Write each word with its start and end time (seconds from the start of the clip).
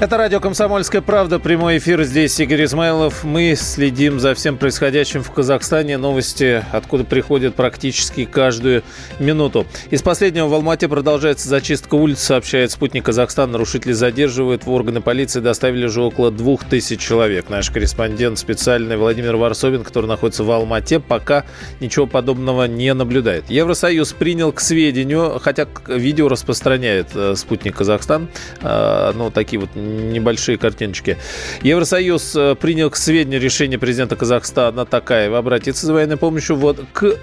Это 0.00 0.16
радио 0.16 0.40
«Комсомольская 0.40 1.02
правда». 1.02 1.38
Прямой 1.38 1.76
эфир. 1.76 2.04
Здесь 2.04 2.40
Игорь 2.40 2.64
Измайлов. 2.64 3.22
Мы 3.22 3.54
следим 3.54 4.18
за 4.18 4.34
всем 4.34 4.56
происходящим 4.56 5.22
в 5.22 5.30
Казахстане. 5.30 5.98
Новости, 5.98 6.64
откуда 6.72 7.04
приходят 7.04 7.54
практически 7.54 8.24
каждую 8.24 8.82
минуту. 9.18 9.66
Из 9.90 10.00
последнего 10.00 10.46
в 10.46 10.54
Алмате 10.54 10.88
продолжается 10.88 11.50
зачистка 11.50 11.96
улиц, 11.96 12.20
сообщает 12.20 12.70
«Спутник 12.70 13.04
Казахстан». 13.04 13.50
Нарушители 13.50 13.92
задерживают. 13.92 14.64
В 14.64 14.70
органы 14.70 15.02
полиции 15.02 15.40
доставили 15.40 15.84
уже 15.84 16.00
около 16.00 16.30
двух 16.30 16.64
тысяч 16.64 16.98
человек. 16.98 17.50
Наш 17.50 17.68
корреспондент 17.70 18.38
специальный 18.38 18.96
Владимир 18.96 19.36
Варсобин, 19.36 19.84
который 19.84 20.06
находится 20.06 20.44
в 20.44 20.50
Алмате, 20.50 20.98
пока 20.98 21.44
ничего 21.78 22.06
подобного 22.06 22.64
не 22.64 22.94
наблюдает. 22.94 23.50
Евросоюз 23.50 24.14
принял 24.14 24.50
к 24.50 24.60
сведению, 24.60 25.38
хотя 25.42 25.66
видео 25.88 26.28
распространяет 26.28 27.08
э, 27.14 27.34
«Спутник 27.36 27.76
Казахстан», 27.76 28.28
э, 28.62 29.12
ну, 29.14 29.30
такие 29.30 29.60
вот 29.60 29.68
небольшие 30.12 30.58
картиночки. 30.58 31.16
Евросоюз 31.62 32.34
э, 32.36 32.54
принял 32.54 32.90
к 32.90 32.96
сведению 32.96 33.40
решение 33.40 33.78
президента 33.78 34.16
Казахстана 34.16 34.84
Такаева 34.86 35.38
обратиться 35.38 35.86
за 35.86 35.92
военной 35.92 36.16
помощью 36.16 36.56
вот 36.56 36.84
к 36.92 37.16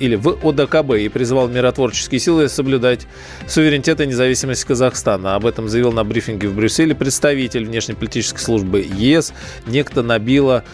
или 0.00 0.16
в 0.16 0.38
ОДКБ 0.42 0.94
и 0.94 1.08
призвал 1.08 1.48
миротворческие 1.48 2.18
силы 2.18 2.48
соблюдать 2.48 3.06
суверенитет 3.46 4.00
и 4.00 4.06
независимость 4.06 4.64
Казахстана. 4.64 5.34
Об 5.36 5.46
этом 5.46 5.68
заявил 5.68 5.92
на 5.92 6.04
брифинге 6.04 6.48
в 6.48 6.56
Брюсселе 6.56 6.94
представитель 6.94 7.66
внешнеполитической 7.66 8.40
службы 8.40 8.80
ЕС, 8.80 9.32
некто 9.66 10.02
Набила 10.02 10.64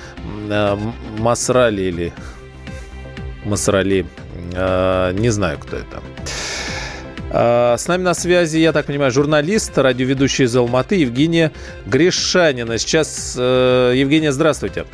э, 0.49 0.77
Масрали 1.19 1.83
или 1.83 2.13
Масрали, 3.45 4.07
э, 4.53 5.13
не 5.19 5.31
знаю, 5.31 5.59
кто 5.59 5.77
это. 5.77 6.03
А, 7.31 7.77
с 7.77 7.89
нами 7.89 8.03
на 8.03 8.15
связи, 8.15 8.59
я 8.59 8.73
так 8.73 8.87
понимаю, 8.87 9.11
журналист, 9.11 9.77
радиоведущий 9.77 10.45
из 10.45 10.57
Алматы 10.57 10.97
Евгения 10.97 11.53
Гришанина. 11.87 12.79
Сейчас, 12.79 13.35
э, 13.39 13.93
Евгения, 13.97 14.33
здравствуйте. 14.33 14.87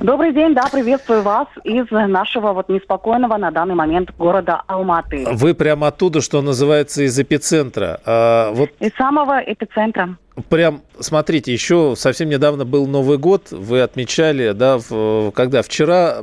Добрый 0.00 0.32
день, 0.32 0.54
да, 0.54 0.68
приветствую 0.70 1.22
вас 1.22 1.48
из 1.64 1.90
нашего 1.90 2.52
вот 2.52 2.68
неспокойного 2.68 3.36
на 3.38 3.50
данный 3.50 3.74
момент 3.74 4.10
города 4.16 4.62
Алматы. 4.66 5.26
Вы 5.32 5.54
прямо 5.54 5.88
оттуда, 5.88 6.20
что 6.20 6.42
называется, 6.42 7.02
из 7.02 7.18
эпицентра. 7.18 8.00
А, 8.04 8.52
вот... 8.52 8.70
Из 8.80 8.92
самого 8.94 9.40
эпицентра 9.40 10.16
прям, 10.48 10.82
смотрите, 11.00 11.52
еще 11.52 11.94
совсем 11.96 12.28
недавно 12.28 12.64
был 12.64 12.86
Новый 12.86 13.18
год, 13.18 13.50
вы 13.50 13.80
отмечали, 13.80 14.52
да, 14.52 14.78
в, 14.78 15.30
когда 15.32 15.62
вчера 15.62 16.18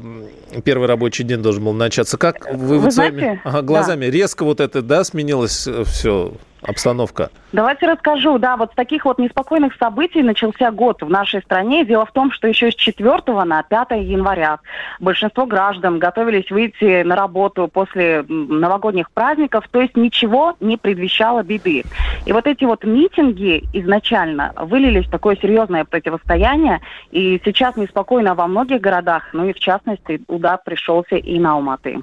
первый 0.63 0.87
рабочий 0.87 1.23
день 1.23 1.41
должен 1.41 1.63
был 1.63 1.73
начаться. 1.73 2.17
Как 2.17 2.51
вы, 2.51 2.77
вы 2.77 2.79
вот 2.79 2.93
знаете, 2.93 3.17
своими 3.17 3.41
ага, 3.43 3.61
глазами 3.61 4.05
да. 4.05 4.11
резко 4.11 4.43
вот 4.43 4.59
это, 4.59 4.81
да, 4.81 5.03
сменилось 5.03 5.67
э, 5.67 5.83
все? 5.85 6.33
Обстановка? 6.65 7.29
Давайте 7.51 7.87
расскажу. 7.87 8.37
Да, 8.39 8.57
вот 8.57 8.71
с 8.71 8.75
таких 8.75 9.05
вот 9.05 9.19
неспокойных 9.19 9.75
событий 9.75 10.23
начался 10.23 10.71
год 10.71 11.01
в 11.01 11.09
нашей 11.09 11.41
стране. 11.41 11.85
Дело 11.85 12.05
в 12.05 12.11
том, 12.11 12.31
что 12.31 12.47
еще 12.47 12.71
с 12.71 12.75
4 12.75 13.21
на 13.45 13.63
5 13.63 13.91
января 13.91 14.59
большинство 14.99 15.45
граждан 15.45 15.99
готовились 15.99 16.49
выйти 16.49 17.03
на 17.03 17.15
работу 17.15 17.67
после 17.67 18.23
новогодних 18.27 19.11
праздников, 19.11 19.67
то 19.71 19.81
есть 19.81 19.95
ничего 19.95 20.55
не 20.59 20.77
предвещало 20.77 21.43
беды. 21.43 21.83
И 22.25 22.33
вот 22.33 22.47
эти 22.47 22.63
вот 22.63 22.83
митинги 22.83 23.63
изначально 23.73 24.53
вылились 24.55 25.05
в 25.07 25.11
такое 25.11 25.35
серьезное 25.35 25.85
противостояние, 25.85 26.81
и 27.11 27.39
сейчас 27.45 27.75
неспокойно 27.75 28.35
во 28.35 28.47
многих 28.47 28.81
городах, 28.81 29.29
ну 29.33 29.47
и 29.47 29.53
в 29.53 29.59
частности 29.59 30.21
удар 30.27 30.59
пришелся 30.63 31.15
и 31.15 31.39
на 31.39 31.53
Алматы. 31.53 31.99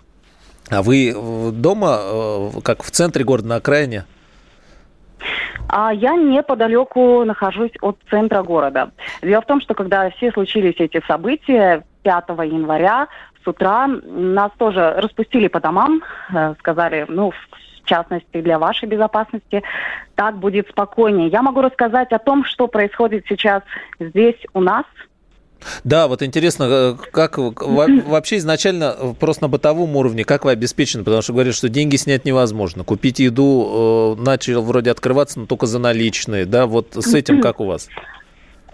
А 0.70 0.82
вы 0.82 1.14
дома, 1.52 1.98
э, 2.00 2.50
как 2.62 2.82
в 2.82 2.90
центре 2.90 3.24
города, 3.24 3.48
на 3.48 3.56
окраине? 3.56 4.04
А 5.68 5.92
я 5.92 6.14
неподалеку 6.14 7.24
нахожусь 7.24 7.72
от 7.80 7.98
центра 8.10 8.42
города. 8.42 8.90
Дело 9.22 9.42
в 9.42 9.46
том, 9.46 9.60
что 9.60 9.74
когда 9.74 10.10
все 10.10 10.32
случились 10.32 10.76
эти 10.78 11.00
события, 11.06 11.84
5 12.02 12.24
января 12.28 13.08
с 13.42 13.46
утра 13.46 13.86
нас 13.86 14.50
тоже 14.58 14.94
распустили 14.96 15.48
по 15.48 15.60
домам, 15.60 16.02
э, 16.32 16.54
сказали, 16.58 17.06
ну, 17.08 17.30
в 17.30 17.88
частности, 17.88 18.40
для 18.40 18.58
вашей 18.58 18.88
безопасности, 18.88 19.62
так 20.14 20.36
будет 20.36 20.68
спокойнее. 20.68 21.28
Я 21.28 21.42
могу 21.42 21.60
рассказать 21.60 22.12
о 22.12 22.18
том, 22.18 22.44
что 22.44 22.66
происходит 22.68 23.24
сейчас 23.28 23.62
здесь 23.98 24.36
у 24.52 24.60
нас– 24.60 24.84
да, 25.84 26.08
вот 26.08 26.22
интересно, 26.22 26.64
э, 26.68 26.96
как 27.12 27.38
вообще 27.38 28.38
изначально 28.38 28.96
э, 28.98 29.14
просто 29.18 29.44
на 29.44 29.48
бытовом 29.48 29.96
уровне, 29.96 30.24
как 30.24 30.44
вы 30.44 30.52
обеспечены? 30.52 31.04
Потому 31.04 31.22
что 31.22 31.32
говорят, 31.32 31.54
что 31.54 31.68
деньги 31.68 31.96
снять 31.96 32.24
невозможно. 32.24 32.84
Купить 32.84 33.18
еду 33.18 34.16
э, 34.18 34.22
начал 34.22 34.62
вроде 34.62 34.90
открываться, 34.90 35.40
но 35.40 35.46
только 35.46 35.66
за 35.66 35.78
наличные. 35.78 36.46
Да, 36.46 36.66
вот 36.66 36.94
с 36.94 37.14
этим 37.14 37.40
как 37.42 37.60
у 37.60 37.64
вас? 37.64 37.88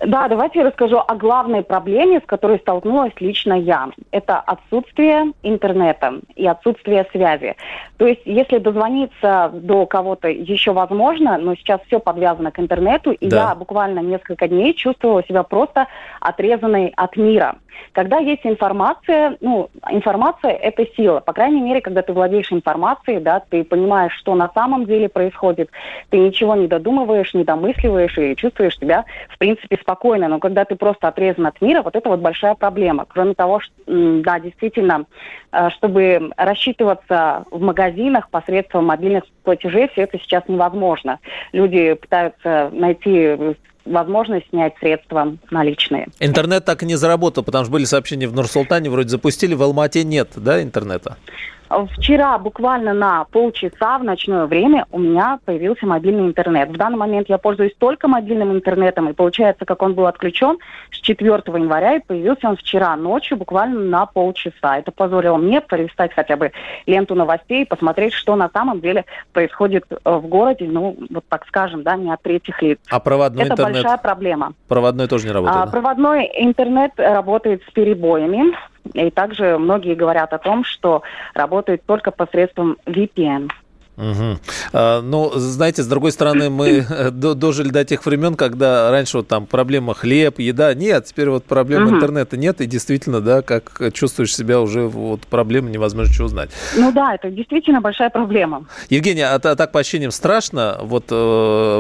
Да, 0.06 0.28
давайте 0.28 0.60
я 0.60 0.66
расскажу 0.66 0.98
о 0.98 1.16
главной 1.16 1.64
проблеме, 1.64 2.20
с 2.20 2.26
которой 2.26 2.60
столкнулась 2.60 3.12
лично 3.18 3.54
я. 3.54 3.88
Это 4.12 4.38
отсутствие 4.38 5.32
интернета 5.42 6.20
и 6.36 6.46
отсутствие 6.46 7.08
связи. 7.10 7.56
То 7.96 8.06
есть, 8.06 8.20
если 8.24 8.58
дозвониться 8.58 9.50
до 9.52 9.84
кого-то 9.86 10.28
еще 10.28 10.72
возможно, 10.72 11.38
но 11.38 11.56
сейчас 11.56 11.80
все 11.88 11.98
подвязано 11.98 12.52
к 12.52 12.60
интернету, 12.60 13.10
и 13.10 13.28
да. 13.28 13.48
я 13.48 13.54
буквально 13.56 13.98
несколько 13.98 14.46
дней 14.46 14.74
чувствовала 14.74 15.24
себя 15.24 15.42
просто 15.42 15.88
отрезанной 16.20 16.92
от 16.96 17.16
мира. 17.16 17.56
Когда 17.92 18.18
есть 18.18 18.44
информация, 18.44 19.36
ну, 19.40 19.70
информация– 19.90 20.50
это 20.52 20.86
сила. 20.96 21.20
По 21.20 21.32
крайней 21.32 21.60
мере, 21.60 21.80
когда 21.80 22.02
ты 22.02 22.12
владеешь 22.12 22.52
информацией, 22.52 23.20
да, 23.20 23.40
ты 23.40 23.64
понимаешь, 23.64 24.12
что 24.14 24.34
на 24.34 24.50
самом 24.54 24.86
деле 24.86 25.08
происходит, 25.08 25.70
ты 26.10 26.18
ничего 26.18 26.54
не 26.54 26.68
додумываешь, 26.68 27.34
не 27.34 27.44
домысливаешь 27.44 28.16
и 28.18 28.36
чувствуешь 28.36 28.78
себя, 28.78 29.04
в 29.28 29.38
принципе, 29.38 29.76
спокойно. 29.76 29.95
Но 30.28 30.38
когда 30.38 30.64
ты 30.64 30.76
просто 30.76 31.08
отрезан 31.08 31.46
от 31.46 31.60
мира, 31.60 31.82
вот 31.82 31.96
это 31.96 32.08
вот 32.08 32.20
большая 32.20 32.54
проблема. 32.54 33.06
Кроме 33.08 33.34
того, 33.34 33.60
что, 33.60 33.72
да, 33.86 34.38
действительно, 34.40 35.06
э, 35.52 35.70
чтобы 35.70 36.30
рассчитываться 36.36 37.44
в 37.50 37.60
магазинах 37.60 38.30
посредством 38.30 38.86
мобильных 38.86 39.24
платежей, 39.44 39.88
все 39.88 40.02
это 40.02 40.18
сейчас 40.18 40.44
невозможно. 40.48 41.18
Люди 41.52 41.94
пытаются 41.94 42.70
найти 42.72 43.56
возможность 43.86 44.48
снять 44.50 44.74
средства 44.78 45.36
наличные. 45.50 46.08
Интернет 46.20 46.64
так 46.64 46.82
и 46.82 46.86
не 46.86 46.96
заработал, 46.96 47.44
потому 47.44 47.64
что 47.64 47.72
были 47.72 47.84
сообщения 47.84 48.26
в 48.26 48.34
Нур-Султане, 48.34 48.90
вроде 48.90 49.08
запустили, 49.08 49.54
в 49.54 49.62
Алмате 49.62 50.04
нет, 50.04 50.30
да, 50.36 50.62
интернета? 50.62 51.16
Вчера 51.68 52.38
буквально 52.38 52.94
на 52.94 53.24
полчаса 53.24 53.98
в 53.98 54.04
ночное 54.04 54.46
время 54.46 54.86
у 54.92 54.98
меня 54.98 55.38
появился 55.44 55.86
мобильный 55.86 56.26
интернет. 56.26 56.70
В 56.70 56.76
данный 56.76 56.96
момент 56.96 57.28
я 57.28 57.38
пользуюсь 57.38 57.74
только 57.78 58.06
мобильным 58.08 58.52
интернетом, 58.52 59.08
и 59.08 59.12
получается, 59.12 59.64
как 59.64 59.82
он 59.82 59.94
был 59.94 60.06
отключен 60.06 60.58
с 60.92 60.98
4 60.98 61.28
января, 61.46 61.96
и 61.96 62.00
появился 62.00 62.48
он 62.48 62.56
вчера 62.56 62.94
ночью 62.96 63.36
буквально 63.36 63.80
на 63.80 64.06
полчаса. 64.06 64.78
Это 64.78 64.92
позволило 64.92 65.36
мне 65.36 65.60
пролистать 65.60 66.12
хотя 66.14 66.36
бы 66.36 66.52
ленту 66.86 67.14
новостей, 67.14 67.66
посмотреть, 67.66 68.12
что 68.12 68.36
на 68.36 68.48
самом 68.48 68.80
деле 68.80 69.04
происходит 69.32 69.84
э, 69.90 69.96
в 70.04 70.26
городе, 70.26 70.66
ну, 70.68 70.96
вот 71.10 71.24
так 71.28 71.46
скажем, 71.46 71.82
да, 71.82 71.96
не 71.96 72.12
от 72.12 72.22
третьих 72.22 72.62
лиц. 72.62 72.78
А 72.90 73.00
проводной 73.00 73.44
Это 73.44 73.54
интернет? 73.54 73.82
большая 73.82 73.98
проблема. 73.98 74.52
Проводной 74.68 75.08
тоже 75.08 75.26
не 75.26 75.32
работает? 75.32 75.62
А, 75.62 75.66
да? 75.66 75.72
Проводной 75.72 76.30
интернет 76.34 76.92
работает 76.96 77.62
с 77.68 77.72
перебоями. 77.72 78.54
И 78.94 79.10
также 79.10 79.58
многие 79.58 79.94
говорят 79.94 80.32
о 80.32 80.38
том, 80.38 80.64
что 80.64 81.02
работают 81.34 81.82
только 81.86 82.10
посредством 82.10 82.76
VPN. 82.86 83.50
Угу. 83.96 84.38
А, 84.72 85.00
ну, 85.00 85.30
знаете, 85.34 85.82
с 85.82 85.86
другой 85.86 86.12
стороны, 86.12 86.50
мы 86.50 86.84
дожили 87.10 87.68
до 87.68 87.84
тех 87.84 88.04
времен, 88.04 88.34
когда 88.34 88.90
раньше 88.90 89.18
вот 89.18 89.28
там 89.28 89.46
проблема 89.46 89.94
хлеб, 89.94 90.38
еда. 90.38 90.74
Нет, 90.74 91.06
теперь 91.06 91.30
вот 91.30 91.44
проблемы 91.44 91.86
угу. 91.86 91.96
интернета 91.96 92.36
нет, 92.36 92.60
и 92.60 92.66
действительно, 92.66 93.20
да, 93.20 93.42
как 93.42 93.80
чувствуешь 93.92 94.34
себя 94.34 94.60
уже, 94.60 94.82
вот 94.82 95.22
проблемы 95.22 95.70
невозможно 95.70 96.12
что 96.12 96.24
узнать. 96.24 96.50
Ну 96.76 96.92
да, 96.92 97.14
это 97.14 97.30
действительно 97.30 97.80
большая 97.80 98.10
проблема. 98.10 98.66
Евгения, 98.90 99.26
а, 99.26 99.36
а 99.36 99.56
так 99.56 99.72
по 99.72 99.80
ощущениям 99.80 100.10
страшно 100.10 100.78
вот 100.82 101.06
э, 101.10 101.14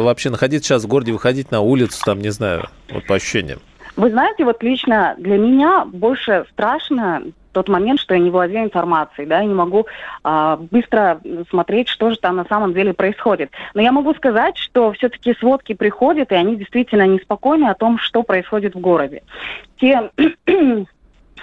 вообще 0.02 0.30
находиться 0.30 0.68
сейчас 0.68 0.84
в 0.84 0.86
городе, 0.86 1.12
выходить 1.12 1.50
на 1.50 1.60
улицу, 1.60 2.00
там, 2.04 2.20
не 2.20 2.30
знаю, 2.30 2.68
вот 2.90 3.06
по 3.06 3.16
ощущениям? 3.16 3.60
Вы 3.96 4.10
знаете, 4.10 4.44
вот 4.44 4.62
лично 4.62 5.14
для 5.18 5.38
меня 5.38 5.84
больше 5.86 6.44
страшно 6.52 7.22
тот 7.52 7.68
момент, 7.70 7.98
что 8.00 8.12
я 8.12 8.20
не 8.20 8.28
владею 8.28 8.66
информацией, 8.66 9.26
да, 9.26 9.42
и 9.42 9.46
не 9.46 9.54
могу 9.54 9.86
а, 10.22 10.58
быстро 10.58 11.22
смотреть, 11.48 11.88
что 11.88 12.10
же 12.10 12.18
там 12.18 12.36
на 12.36 12.44
самом 12.44 12.74
деле 12.74 12.92
происходит. 12.92 13.50
Но 13.72 13.80
я 13.80 13.92
могу 13.92 14.12
сказать, 14.12 14.58
что 14.58 14.92
все-таки 14.92 15.32
сводки 15.32 15.72
приходят, 15.72 16.32
и 16.32 16.34
они 16.34 16.56
действительно 16.56 17.06
неспокойны 17.06 17.64
о 17.70 17.74
том, 17.74 17.98
что 17.98 18.22
происходит 18.22 18.74
в 18.74 18.80
городе. 18.80 19.22
Те 19.78 20.10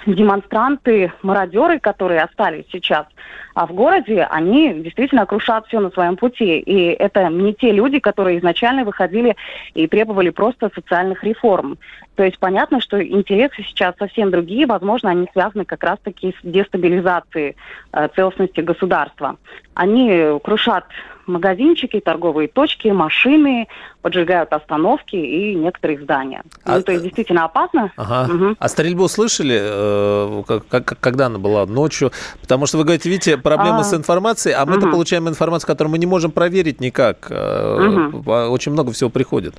демонстранты, 0.06 1.12
мародеры, 1.22 1.78
которые 1.78 2.22
остались 2.22 2.66
сейчас 2.70 3.06
а 3.54 3.66
в 3.66 3.72
городе, 3.72 4.26
они 4.30 4.74
действительно 4.82 5.26
крушат 5.26 5.66
все 5.68 5.78
на 5.78 5.90
своем 5.90 6.16
пути. 6.16 6.58
И 6.58 6.88
это 6.88 7.28
не 7.28 7.54
те 7.54 7.70
люди, 7.70 8.00
которые 8.00 8.38
изначально 8.38 8.84
выходили 8.84 9.36
и 9.74 9.86
требовали 9.86 10.30
просто 10.30 10.70
социальных 10.74 11.22
реформ. 11.22 11.78
То 12.16 12.24
есть 12.24 12.38
понятно, 12.38 12.80
что 12.80 13.02
интересы 13.02 13.62
сейчас 13.62 13.94
совсем 13.98 14.30
другие, 14.30 14.66
возможно, 14.66 15.10
они 15.10 15.28
связаны 15.32 15.64
как 15.64 15.82
раз-таки 15.84 16.34
с 16.40 16.44
дестабилизацией 16.44 17.56
э, 17.92 18.08
целостности 18.14 18.60
государства. 18.60 19.36
Они 19.74 20.38
крушат 20.42 20.84
магазинчики, 21.26 22.00
торговые 22.00 22.48
точки, 22.48 22.88
машины, 22.88 23.68
поджигают 24.02 24.52
остановки 24.52 25.16
и 25.16 25.54
некоторые 25.54 26.00
здания. 26.00 26.42
А, 26.64 26.76
ну, 26.76 26.82
то 26.82 26.92
есть 26.92 27.04
действительно 27.04 27.44
опасно. 27.44 27.90
Ага. 27.96 28.32
Угу. 28.32 28.56
А 28.58 28.68
стрельбу 28.68 29.08
слышали, 29.08 29.58
э, 29.60 30.42
как, 30.46 30.66
как, 30.68 31.00
когда 31.00 31.26
она 31.26 31.38
была? 31.38 31.66
Ночью? 31.66 32.12
Потому 32.40 32.66
что 32.66 32.78
вы 32.78 32.84
говорите, 32.84 33.08
видите, 33.08 33.38
проблемы 33.38 33.80
а, 33.80 33.84
с 33.84 33.94
информацией, 33.94 34.54
а 34.54 34.66
мы-то 34.66 34.86
угу. 34.86 34.92
получаем 34.92 35.28
информацию, 35.28 35.66
которую 35.66 35.92
мы 35.92 35.98
не 35.98 36.06
можем 36.06 36.30
проверить 36.30 36.80
никак. 36.80 37.30
Угу. 37.30 38.30
Очень 38.30 38.72
много 38.72 38.92
всего 38.92 39.10
приходит. 39.10 39.54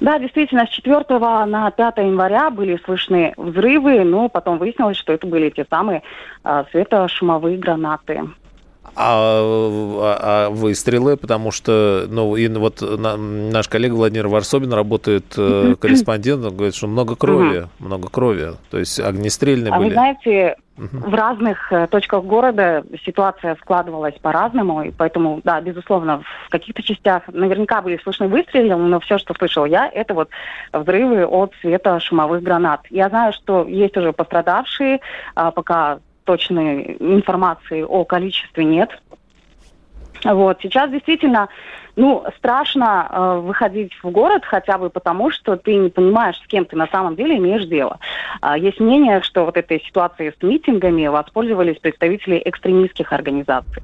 Да, 0.00 0.18
действительно, 0.18 0.66
с 0.66 0.70
4 0.70 1.04
на 1.46 1.70
5 1.70 1.98
января 1.98 2.50
были 2.50 2.80
слышны 2.84 3.34
взрывы, 3.36 4.04
но 4.04 4.28
потом 4.28 4.58
выяснилось, 4.58 4.96
что 4.96 5.12
это 5.12 5.26
были 5.26 5.50
те 5.50 5.66
самые 5.68 6.02
а, 6.44 6.64
светошумовые 6.70 7.58
гранаты 7.58 8.22
а, 9.00 9.20
а, 10.02 10.46
а 10.46 10.50
выстрелы, 10.50 11.16
потому 11.16 11.52
что, 11.52 12.06
ну, 12.08 12.34
и 12.34 12.48
вот 12.48 12.80
на, 12.80 13.16
наш 13.16 13.68
коллега 13.68 13.94
Владимир 13.94 14.26
Варсобин 14.26 14.72
работает 14.72 15.34
э, 15.36 15.76
корреспондентом, 15.80 16.56
говорит, 16.56 16.74
что 16.74 16.88
много 16.88 17.14
крови, 17.14 17.68
много 17.78 18.08
крови, 18.08 18.54
то 18.70 18.78
есть 18.78 18.98
огнестрельные 18.98 19.72
а 19.72 19.78
были. 19.78 19.88
вы 19.88 19.94
знаете, 19.94 20.56
в 20.78 21.14
разных 21.14 21.72
э, 21.72 21.86
точках 21.88 22.24
города 22.24 22.84
ситуация 23.04 23.56
складывалась 23.60 24.14
по-разному, 24.20 24.82
и 24.82 24.90
поэтому, 24.90 25.40
да, 25.44 25.60
безусловно, 25.60 26.22
в 26.46 26.50
каких-то 26.50 26.82
частях 26.82 27.22
наверняка 27.28 27.82
были 27.82 27.98
слышны 28.02 28.28
выстрелы, 28.28 28.74
но 28.76 29.00
все, 29.00 29.18
что 29.18 29.34
слышал 29.34 29.64
я, 29.64 29.88
это 29.88 30.14
вот 30.14 30.28
взрывы 30.72 31.24
от 31.24 31.52
света 31.60 32.00
шумовых 32.00 32.42
гранат. 32.42 32.80
Я 32.90 33.08
знаю, 33.08 33.32
что 33.32 33.64
есть 33.64 33.96
уже 33.96 34.12
пострадавшие, 34.12 35.00
а, 35.34 35.50
пока 35.50 35.98
точной 36.28 36.98
информации 37.00 37.80
о 37.80 38.04
количестве 38.04 38.64
нет. 38.64 38.90
Вот. 40.24 40.58
Сейчас 40.60 40.90
действительно 40.90 41.48
ну, 41.96 42.22
страшно 42.36 43.08
э, 43.08 43.40
выходить 43.40 43.92
в 44.02 44.10
город 44.10 44.44
хотя 44.44 44.76
бы 44.76 44.90
потому, 44.90 45.30
что 45.30 45.56
ты 45.56 45.74
не 45.74 45.88
понимаешь, 45.88 46.36
с 46.36 46.46
кем 46.46 46.66
ты 46.66 46.76
на 46.76 46.86
самом 46.88 47.16
деле 47.16 47.38
имеешь 47.38 47.64
дело. 47.64 47.98
Э, 48.42 48.54
есть 48.58 48.78
мнение, 48.78 49.22
что 49.22 49.46
вот 49.46 49.56
этой 49.56 49.80
ситуацией 49.80 50.32
с 50.38 50.42
митингами 50.42 51.06
воспользовались 51.06 51.78
представители 51.78 52.42
экстремистских 52.44 53.10
организаций. 53.12 53.82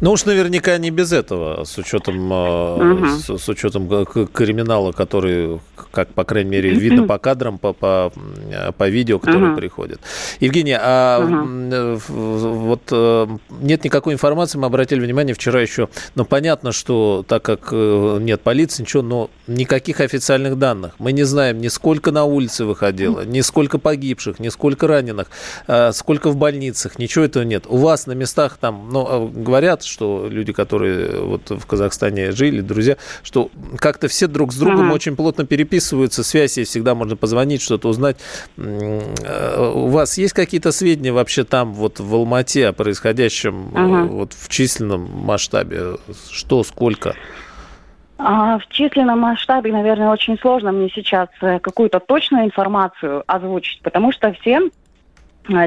Ну 0.00 0.12
уж 0.12 0.24
наверняка 0.24 0.78
не 0.78 0.90
без 0.90 1.12
этого, 1.12 1.64
с 1.64 1.78
учетом, 1.78 2.30
угу. 2.30 3.06
с, 3.06 3.38
с 3.38 3.48
учетом 3.48 3.88
криминала, 4.06 4.92
который, 4.92 5.60
как 5.92 6.08
по 6.08 6.24
крайней 6.24 6.50
мере, 6.50 6.70
видно 6.70 7.06
по 7.06 7.18
кадрам, 7.18 7.58
по, 7.58 7.72
по, 7.72 8.12
по 8.76 8.88
видео, 8.88 9.18
которые 9.18 9.52
угу. 9.52 9.56
приходят. 9.58 10.00
Евгения, 10.40 10.78
а 10.82 11.20
угу. 11.20 12.00
вот 12.08 12.82
э, 12.90 13.26
нет 13.60 13.84
никакой 13.84 14.14
информации, 14.14 14.58
мы 14.58 14.66
обратили 14.66 15.00
внимание 15.00 15.34
вчера 15.34 15.60
еще, 15.60 15.88
ну 16.14 16.24
понятно, 16.24 16.72
что 16.72 17.24
так 17.26 17.42
как 17.42 17.72
нет 17.72 18.40
полиции, 18.40 18.82
ничего, 18.82 19.02
но 19.02 19.30
никаких 19.46 20.00
официальных 20.00 20.58
данных. 20.58 20.94
Мы 20.98 21.12
не 21.12 21.22
знаем 21.22 21.60
ни 21.60 21.68
сколько 21.68 22.10
на 22.10 22.24
улице 22.24 22.64
выходило, 22.64 23.24
ни 23.24 23.40
сколько 23.40 23.78
погибших, 23.78 24.38
ни 24.40 24.48
сколько 24.48 24.86
раненых, 24.86 25.28
сколько 25.92 26.30
в 26.30 26.36
больницах, 26.36 26.98
ничего 26.98 27.24
этого 27.24 27.44
нет. 27.44 27.64
У 27.68 27.76
вас 27.76 28.06
на 28.06 28.12
местах 28.12 28.58
там, 28.60 28.88
ну, 28.90 29.28
говорят, 29.28 29.71
что 29.80 30.26
люди, 30.28 30.52
которые 30.52 31.20
вот 31.20 31.48
в 31.48 31.66
Казахстане 31.66 32.32
жили, 32.32 32.60
друзья, 32.60 32.96
что 33.22 33.50
как-то 33.78 34.08
все 34.08 34.26
друг 34.26 34.52
с 34.52 34.56
другом 34.56 34.86
ага. 34.86 34.94
очень 34.94 35.16
плотно 35.16 35.46
переписываются, 35.46 36.22
связь 36.22 36.58
есть, 36.58 36.70
всегда 36.70 36.94
можно 36.94 37.16
позвонить, 37.16 37.62
что-то 37.62 37.88
узнать. 37.88 38.16
Э, 38.58 39.72
у 39.74 39.86
вас 39.86 40.18
есть 40.18 40.34
какие-то 40.34 40.72
сведения 40.72 41.12
вообще 41.12 41.44
там, 41.44 41.72
вот 41.72 42.00
в 42.00 42.14
Алмате, 42.14 42.68
о 42.68 42.72
происходящем 42.72 43.70
ага. 43.74 44.04
вот 44.04 44.34
в 44.34 44.48
численном 44.48 45.10
масштабе? 45.10 45.96
Что, 46.30 46.62
сколько? 46.64 47.14
А 48.18 48.58
в 48.58 48.68
численном 48.68 49.20
масштабе, 49.20 49.72
наверное, 49.72 50.10
очень 50.10 50.38
сложно 50.38 50.70
мне 50.70 50.90
сейчас 50.94 51.28
э, 51.40 51.58
какую-то 51.58 51.98
точную 51.98 52.44
информацию 52.44 53.24
озвучить, 53.26 53.80
потому 53.82 54.12
что 54.12 54.32
все 54.40 54.60
Э, 54.60 54.81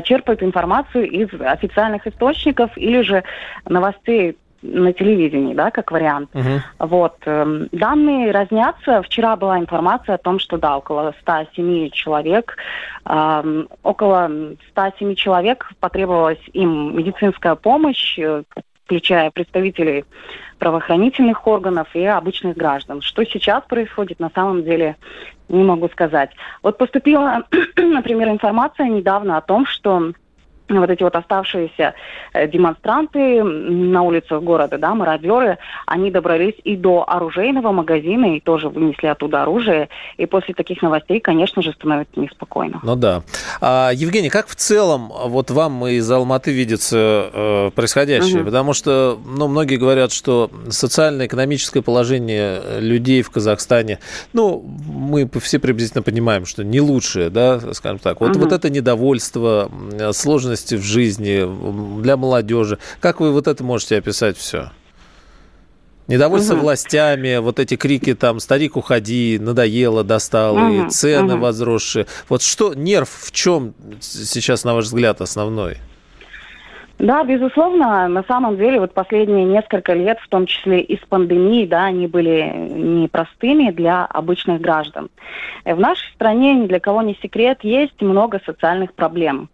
черпают 0.03 0.43
информацию 0.43 1.09
из 1.09 1.29
официальных 1.39 2.07
источников 2.07 2.77
или 2.77 3.01
же 3.01 3.23
новостей 3.65 4.37
на 4.65 4.93
телевидении, 4.93 5.53
да, 5.53 5.71
как 5.71 5.91
вариант. 5.91 6.29
Uh-huh. 6.33 6.59
Вот. 6.79 7.15
Эм, 7.25 7.67
данные 7.71 8.31
разнятся. 8.31 9.01
Вчера 9.03 9.35
была 9.35 9.59
информация 9.59 10.15
о 10.15 10.17
том, 10.17 10.39
что, 10.39 10.57
да, 10.57 10.77
около 10.77 11.13
107 11.21 11.89
человек, 11.91 12.57
э, 13.05 13.63
около 13.83 14.31
107 14.71 15.15
человек 15.15 15.69
потребовалась 15.79 16.39
им 16.53 16.97
медицинская 16.97 17.55
помощь, 17.55 18.17
э, 18.17 18.43
включая 18.85 19.31
представителей 19.31 20.05
правоохранительных 20.59 21.45
органов 21.47 21.87
и 21.95 22.05
обычных 22.05 22.55
граждан. 22.55 23.01
Что 23.01 23.25
сейчас 23.25 23.63
происходит, 23.67 24.19
на 24.19 24.29
самом 24.29 24.63
деле 24.63 24.95
не 25.49 25.63
могу 25.63 25.89
сказать. 25.89 26.31
Вот 26.63 26.77
поступила, 26.77 27.43
например, 27.75 28.29
информация 28.29 28.87
недавно 28.87 29.37
о 29.37 29.41
том, 29.41 29.65
что 29.65 30.13
вот 30.69 30.89
эти 30.89 31.03
вот 31.03 31.15
оставшиеся 31.15 31.93
э, 32.33 32.47
демонстранты 32.47 33.43
на 33.43 34.01
улицах 34.01 34.41
города, 34.41 34.77
да, 34.77 34.95
мародеры, 34.95 35.57
они 35.85 36.11
добрались 36.11 36.55
и 36.63 36.75
до 36.75 37.05
оружейного 37.07 37.71
магазина 37.71 38.35
и 38.35 38.39
тоже 38.39 38.69
вынесли 38.69 39.07
оттуда 39.07 39.43
оружие. 39.43 39.89
И 40.17 40.25
после 40.25 40.53
таких 40.53 40.81
новостей, 40.81 41.19
конечно 41.19 41.61
же, 41.61 41.71
становится 41.73 42.19
неспокойно. 42.19 42.79
Ну 42.83 42.95
да. 42.95 43.21
А, 43.61 43.91
Евгений, 43.93 44.29
как 44.29 44.47
в 44.47 44.55
целом 44.55 45.11
вот 45.25 45.51
вам 45.51 45.85
из 45.87 46.09
Алматы 46.09 46.51
видится 46.51 47.29
э, 47.31 47.71
происходящее? 47.75 48.37
Угу. 48.37 48.45
Потому 48.45 48.73
что, 48.73 49.19
ну, 49.25 49.47
многие 49.47 49.77
говорят, 49.77 50.11
что 50.11 50.49
социально-экономическое 50.69 51.81
положение 51.81 52.79
людей 52.79 53.21
в 53.21 53.29
Казахстане, 53.29 53.99
ну, 54.33 54.65
мы 54.87 55.29
все 55.41 55.59
приблизительно 55.59 56.01
понимаем, 56.01 56.45
что 56.45 56.63
не 56.63 56.81
лучшее, 56.81 57.29
да, 57.29 57.59
скажем 57.73 57.99
так. 57.99 58.21
Вот, 58.21 58.31
угу. 58.31 58.39
вот 58.39 58.51
это 58.51 58.69
недовольство, 58.69 59.69
сложность 60.11 60.54
сложности 60.55 60.75
в 60.75 60.83
жизни 60.83 62.01
для 62.01 62.17
молодежи. 62.17 62.77
Как 62.99 63.19
вы 63.19 63.31
вот 63.31 63.47
это 63.47 63.63
можете 63.63 63.97
описать 63.97 64.37
все? 64.37 64.71
Недовольство 66.07 66.53
угу. 66.53 66.63
властями, 66.63 67.37
вот 67.37 67.59
эти 67.59 67.75
крики 67.75 68.13
там 68.13 68.39
«старик, 68.39 68.77
уходи», 68.77 69.39
«надоело», 69.41 70.03
«достал», 70.03 70.55
угу. 70.55 70.85
и 70.85 70.89
цены 70.89 71.33
угу. 71.33 71.41
возросшие. 71.41 72.05
Вот 72.29 72.43
что, 72.43 72.75
нерв 72.75 73.09
в 73.09 73.31
чем 73.31 73.73
сейчас, 73.99 74.63
на 74.65 74.75
ваш 74.75 74.85
взгляд, 74.85 75.21
основной? 75.21 75.77
Да, 76.99 77.23
безусловно, 77.23 78.07
на 78.07 78.23
самом 78.23 78.55
деле 78.55 78.79
вот 78.79 78.93
последние 78.93 79.45
несколько 79.45 79.93
лет, 79.93 80.17
в 80.19 80.29
том 80.29 80.45
числе 80.45 80.79
и 80.79 80.95
с 80.95 81.05
пандемией, 81.09 81.67
да, 81.67 81.85
они 81.85 82.07
были 82.07 82.53
непростыми 82.55 83.71
для 83.71 84.05
обычных 84.05 84.61
граждан. 84.61 85.09
В 85.65 85.79
нашей 85.79 86.07
стране, 86.13 86.53
ни 86.53 86.67
для 86.67 86.79
кого 86.79 87.01
не 87.01 87.15
секрет, 87.21 87.63
есть 87.63 87.99
много 87.99 88.39
социальных 88.45 88.93
проблем 88.93 89.49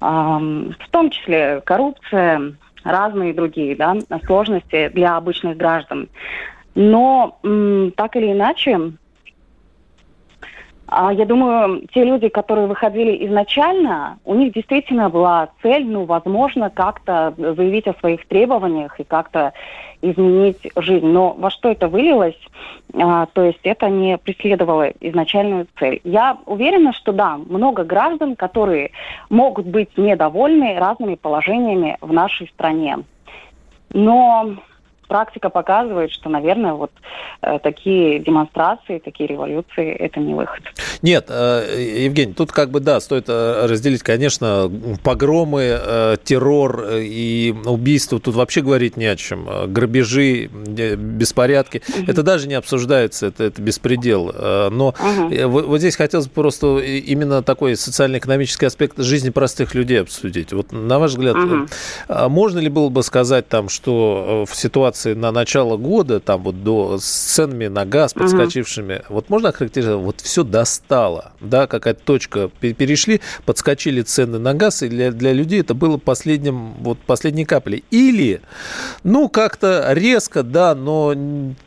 в 0.00 0.88
том 0.90 1.10
числе 1.10 1.62
коррупция, 1.64 2.54
разные 2.84 3.32
другие 3.32 3.74
да, 3.76 3.96
сложности 4.26 4.88
для 4.88 5.16
обычных 5.16 5.56
граждан. 5.56 6.08
Но 6.74 7.38
так 7.96 8.16
или 8.16 8.32
иначе, 8.32 8.92
я 11.12 11.24
думаю, 11.24 11.86
те 11.92 12.04
люди, 12.04 12.28
которые 12.28 12.66
выходили 12.66 13.26
изначально, 13.26 14.18
у 14.24 14.34
них 14.34 14.52
действительно 14.52 15.08
была 15.08 15.48
цель, 15.62 15.86
ну, 15.86 16.04
возможно, 16.04 16.70
как-то 16.70 17.34
заявить 17.36 17.86
о 17.86 17.94
своих 17.94 18.26
требованиях 18.28 19.00
и 19.00 19.04
как-то 19.04 19.52
изменить 20.02 20.70
жизнь. 20.76 21.06
Но 21.06 21.32
во 21.32 21.50
что 21.50 21.70
это 21.70 21.88
вылилось, 21.88 22.38
а, 22.94 23.26
то 23.32 23.42
есть 23.42 23.60
это 23.64 23.88
не 23.88 24.18
преследовало 24.18 24.90
изначальную 25.00 25.66
цель. 25.78 26.00
Я 26.04 26.38
уверена, 26.46 26.92
что 26.92 27.12
да, 27.12 27.38
много 27.38 27.84
граждан, 27.84 28.36
которые 28.36 28.90
могут 29.30 29.66
быть 29.66 29.96
недовольны 29.96 30.78
разными 30.78 31.14
положениями 31.14 31.96
в 32.00 32.12
нашей 32.12 32.46
стране. 32.48 32.98
Но 33.92 34.56
практика 35.06 35.50
показывает, 35.50 36.12
что, 36.12 36.28
наверное, 36.28 36.72
вот 36.74 36.92
э, 37.42 37.58
такие 37.58 38.18
демонстрации, 38.18 38.98
такие 38.98 39.28
революции– 39.28 39.92
это 39.98 40.20
не 40.20 40.34
выход. 40.34 40.62
Нет, 41.04 41.26
э, 41.28 42.00
Евгений, 42.06 42.32
тут 42.32 42.50
как 42.50 42.70
бы, 42.70 42.80
да, 42.80 42.98
стоит 42.98 43.26
э, 43.28 43.66
разделить, 43.66 44.02
конечно, 44.02 44.72
погромы, 45.02 45.78
э, 45.78 46.16
террор 46.24 46.86
и 46.94 47.54
убийства. 47.66 48.18
Тут 48.18 48.34
вообще 48.34 48.62
говорить 48.62 48.96
не 48.96 49.04
о 49.04 49.14
чем. 49.14 49.46
Грабежи, 49.70 50.46
беспорядки. 50.46 51.82
Угу. 51.86 52.10
Это 52.10 52.22
даже 52.22 52.48
не 52.48 52.54
обсуждается, 52.54 53.26
это, 53.26 53.44
это 53.44 53.60
беспредел. 53.60 54.32
Но 54.70 54.94
угу. 54.98 55.48
вот, 55.48 55.66
вот 55.66 55.78
здесь 55.80 55.94
хотелось 55.94 56.26
бы 56.26 56.32
просто 56.32 56.78
именно 56.78 57.42
такой 57.42 57.76
социально-экономический 57.76 58.64
аспект 58.64 58.98
жизни 58.98 59.28
простых 59.28 59.74
людей 59.74 60.00
обсудить. 60.00 60.54
Вот 60.54 60.72
на 60.72 60.98
ваш 60.98 61.10
взгляд, 61.10 61.36
угу. 61.36 61.68
можно 62.30 62.60
ли 62.60 62.70
было 62.70 62.88
бы 62.88 63.02
сказать 63.02 63.46
там, 63.46 63.68
что 63.68 64.46
в 64.48 64.56
ситуации 64.56 65.12
на 65.12 65.32
начало 65.32 65.76
года, 65.76 66.18
там 66.18 66.44
вот 66.44 66.64
до 66.64 66.96
с 66.98 67.04
ценами 67.04 67.66
на 67.66 67.84
газ 67.84 68.14
подскочившими, 68.14 69.02
угу. 69.04 69.14
вот 69.16 69.28
можно 69.28 69.50
охарактеризовать, 69.50 70.02
вот 70.02 70.20
все 70.22 70.44
достало, 70.94 71.32
да, 71.40 71.66
какая-то 71.66 72.00
точка 72.04 72.48
перешли, 72.48 73.20
подскочили 73.44 74.02
цены 74.02 74.38
на 74.38 74.54
газ, 74.54 74.82
и 74.82 74.88
для, 74.88 75.10
для 75.10 75.32
людей 75.32 75.60
это 75.60 75.74
было 75.74 75.96
последним, 75.98 76.74
вот 76.80 76.98
последней 76.98 77.44
каплей. 77.44 77.84
Или, 77.90 78.40
ну, 79.02 79.28
как-то 79.28 79.92
резко, 79.92 80.42
да, 80.42 80.74
но 80.74 81.14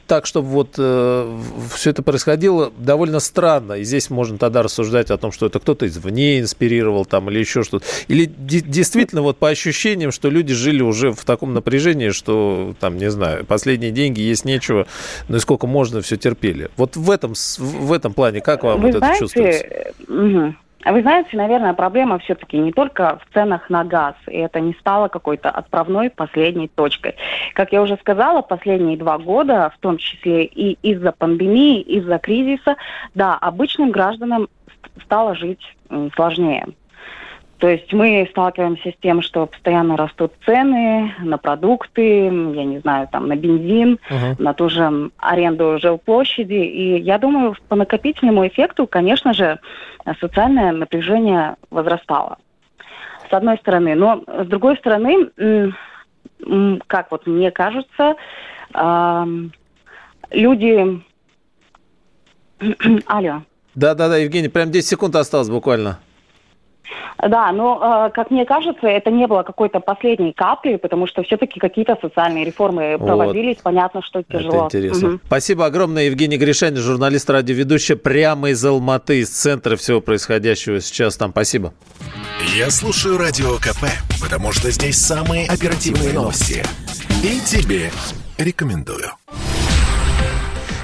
так, 0.08 0.26
чтобы 0.26 0.48
вот 0.48 0.76
э, 0.78 1.40
все 1.74 1.90
это 1.92 2.02
происходило 2.02 2.72
довольно 2.78 3.20
странно. 3.20 3.74
И 3.74 3.84
здесь 3.84 4.10
можно 4.10 4.38
тогда 4.38 4.64
рассуждать 4.64 5.12
о 5.12 5.18
том, 5.18 5.32
что 5.32 5.46
это 5.46 5.60
кто-то 5.60 5.86
извне 5.86 6.40
инспирировал 6.40 7.06
там 7.06 7.30
или 7.30 7.40
еще 7.40 7.64
что-то. 7.64 7.86
Или 8.08 8.26
действительно 8.26 9.22
вот 9.22 9.38
по 9.38 9.50
ощущениям, 9.50 10.12
что 10.12 10.30
люди 10.30 10.54
жили 10.54 10.82
уже 10.82 11.12
в 11.12 11.26
таком 11.26 11.54
напряжении, 11.54 12.10
что 12.10 12.76
там, 12.80 12.98
не 12.98 13.12
знаю, 13.12 13.46
последние 13.46 13.92
деньги 13.92 14.22
есть 14.22 14.46
нечего, 14.46 14.88
ну 15.28 15.38
и 15.38 15.40
сколько 15.40 15.68
можно, 15.68 16.02
все 16.02 16.18
терпели. 16.18 16.70
Вот 16.78 16.96
в 16.96 17.12
этом, 17.12 17.34
в 17.58 17.94
этом 17.94 18.14
плане 18.14 18.42
как 18.42 18.64
вам 18.64 18.82
Вы 18.82 18.92
вот 18.92 18.98
знаете, 18.98 19.16
это 19.16 19.20
чувствуется? 19.20 19.66
Угу. 20.08 20.56
А 20.88 20.94
вы 20.94 21.02
знаете, 21.02 21.36
наверное, 21.36 21.74
проблема 21.74 22.18
все-таки 22.18 22.58
не 22.58 22.72
только 22.72 23.20
в 23.20 23.34
ценах 23.34 23.70
на 23.70 23.84
газ, 23.84 24.16
и 24.26 24.38
это 24.38 24.62
не 24.62 24.72
стало 24.76 25.10
какой-то 25.10 25.50
отправной 25.50 26.10
последней 26.10 26.70
точкой. 26.70 27.16
Как 27.56 27.74
я 27.74 27.82
уже 27.82 27.98
сказала, 27.98 28.42
последние 28.42 28.96
два 28.96 29.18
года, 29.18 29.70
в 29.76 29.80
том 29.82 29.98
числе 29.98 30.46
и 30.46 30.78
из-за 30.90 31.12
пандемии, 31.12 31.82
из-за 31.82 32.20
кризиса, 32.20 32.78
да, 33.16 33.36
обычным 33.36 33.92
гражданам 33.92 34.48
стало 35.04 35.36
жить 35.36 35.76
сложнее. 36.16 36.68
То 37.60 37.68
есть 37.68 37.92
мы 37.92 38.28
сталкиваемся 38.30 38.92
с 38.92 38.96
тем, 39.02 39.22
что 39.24 39.48
постоянно 39.48 39.98
растут 39.98 40.32
цены 40.46 41.16
на 41.20 41.38
продукты, 41.38 42.26
я 42.26 42.30
не 42.66 42.80
знаю, 42.80 43.08
там 43.12 43.28
на 43.28 43.36
бензин, 43.36 44.00
uh-huh. 44.10 44.36
на 44.38 44.54
ту 44.54 44.70
же 44.70 45.10
аренду 45.18 45.80
жилплощади. 45.80 46.54
И 46.54 47.00
я 47.00 47.18
думаю, 47.18 47.56
по 47.68 47.76
накопительному 47.76 48.48
эффекту, 48.48 48.86
конечно 48.86 49.34
же, 49.34 49.60
социальное 50.20 50.72
напряжение 50.72 51.56
возрастало. 51.72 52.38
С 53.30 53.34
одной 53.34 53.58
стороны. 53.58 53.96
Но 53.96 54.24
с 54.28 54.46
другой 54.48 54.78
стороны, 54.78 55.74
как 56.86 57.12
вот 57.12 57.26
мне 57.26 57.50
кажется, 57.52 58.16
люди... 60.32 61.04
Алло. 63.08 63.42
Да-да-да, 63.74 64.18
Евгений, 64.18 64.48
прям 64.48 64.72
10 64.72 64.88
секунд 64.88 65.16
осталось 65.16 65.50
буквально. 65.50 66.00
Да, 67.18 67.52
но, 67.52 68.08
э, 68.08 68.12
как 68.14 68.32
мне 68.32 68.46
кажется, 68.46 68.88
это 68.88 69.10
не 69.12 69.28
было 69.28 69.44
какой-то 69.44 69.80
последней 69.80 70.34
каплей, 70.34 70.78
потому 70.78 71.08
что 71.08 71.24
все-таки 71.24 71.60
какие-то 71.60 71.98
социальные 72.02 72.46
реформы 72.46 72.98
проводились, 72.98 73.56
вот. 73.58 73.64
понятно, 73.64 74.02
что 74.04 74.24
тяжело. 74.24 74.68
Это 74.68 74.78
интересно. 74.78 75.10
Угу. 75.10 75.20
Спасибо 75.26 75.66
огромное, 75.66 76.04
Евгений 76.04 76.38
Гришанин, 76.38 76.78
журналист, 76.78 77.30
радиоведущая, 77.30 77.98
прямо 77.98 78.50
из 78.50 78.64
Алматы, 78.64 79.20
из 79.20 79.30
центра 79.30 79.76
всего 79.76 80.02
происходящего 80.02 80.80
сейчас 80.80 81.18
там. 81.18 81.32
Спасибо. 81.32 81.74
Я 82.56 82.70
слушаю 82.70 83.18
Радио 83.18 83.56
КП, 83.58 83.86
потому 84.22 84.52
что 84.52 84.72
здесь 84.72 84.98
самые 84.98 85.48
оперативные 85.48 86.14
новости. 86.14 86.64
И 87.24 87.40
тебе 87.42 87.92
рекомендую. 88.38 89.12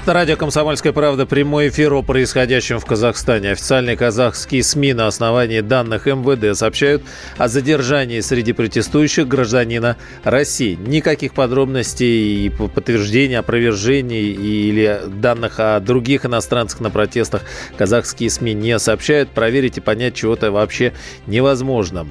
Радио 0.06 0.36
«Комсомольская 0.36 0.92
правда» 0.92 1.24
прямой 1.24 1.70
эфир 1.70 1.94
о 1.94 2.02
происходящем 2.02 2.78
в 2.78 2.84
Казахстане. 2.84 3.52
Официальные 3.52 3.96
казахские 3.96 4.62
СМИ 4.62 4.92
на 4.92 5.06
основании 5.06 5.62
данных 5.62 6.04
МВД 6.04 6.54
сообщают 6.58 7.02
о 7.38 7.48
задержании 7.48 8.20
среди 8.20 8.52
протестующих 8.52 9.26
гражданина 9.26 9.96
России. 10.22 10.74
Никаких 10.78 11.32
подробностей 11.32 12.44
и 12.46 12.50
подтверждений, 12.50 13.38
опровержений 13.38 14.30
или 14.30 15.00
данных 15.06 15.54
о 15.58 15.80
других 15.80 16.26
иностранцах 16.26 16.80
на 16.80 16.90
протестах 16.90 17.40
казахские 17.78 18.28
СМИ 18.28 18.52
не 18.52 18.78
сообщают. 18.78 19.30
Проверить 19.30 19.78
и 19.78 19.80
понять 19.80 20.14
чего-то 20.14 20.52
вообще 20.52 20.92
невозможно. 21.26 22.06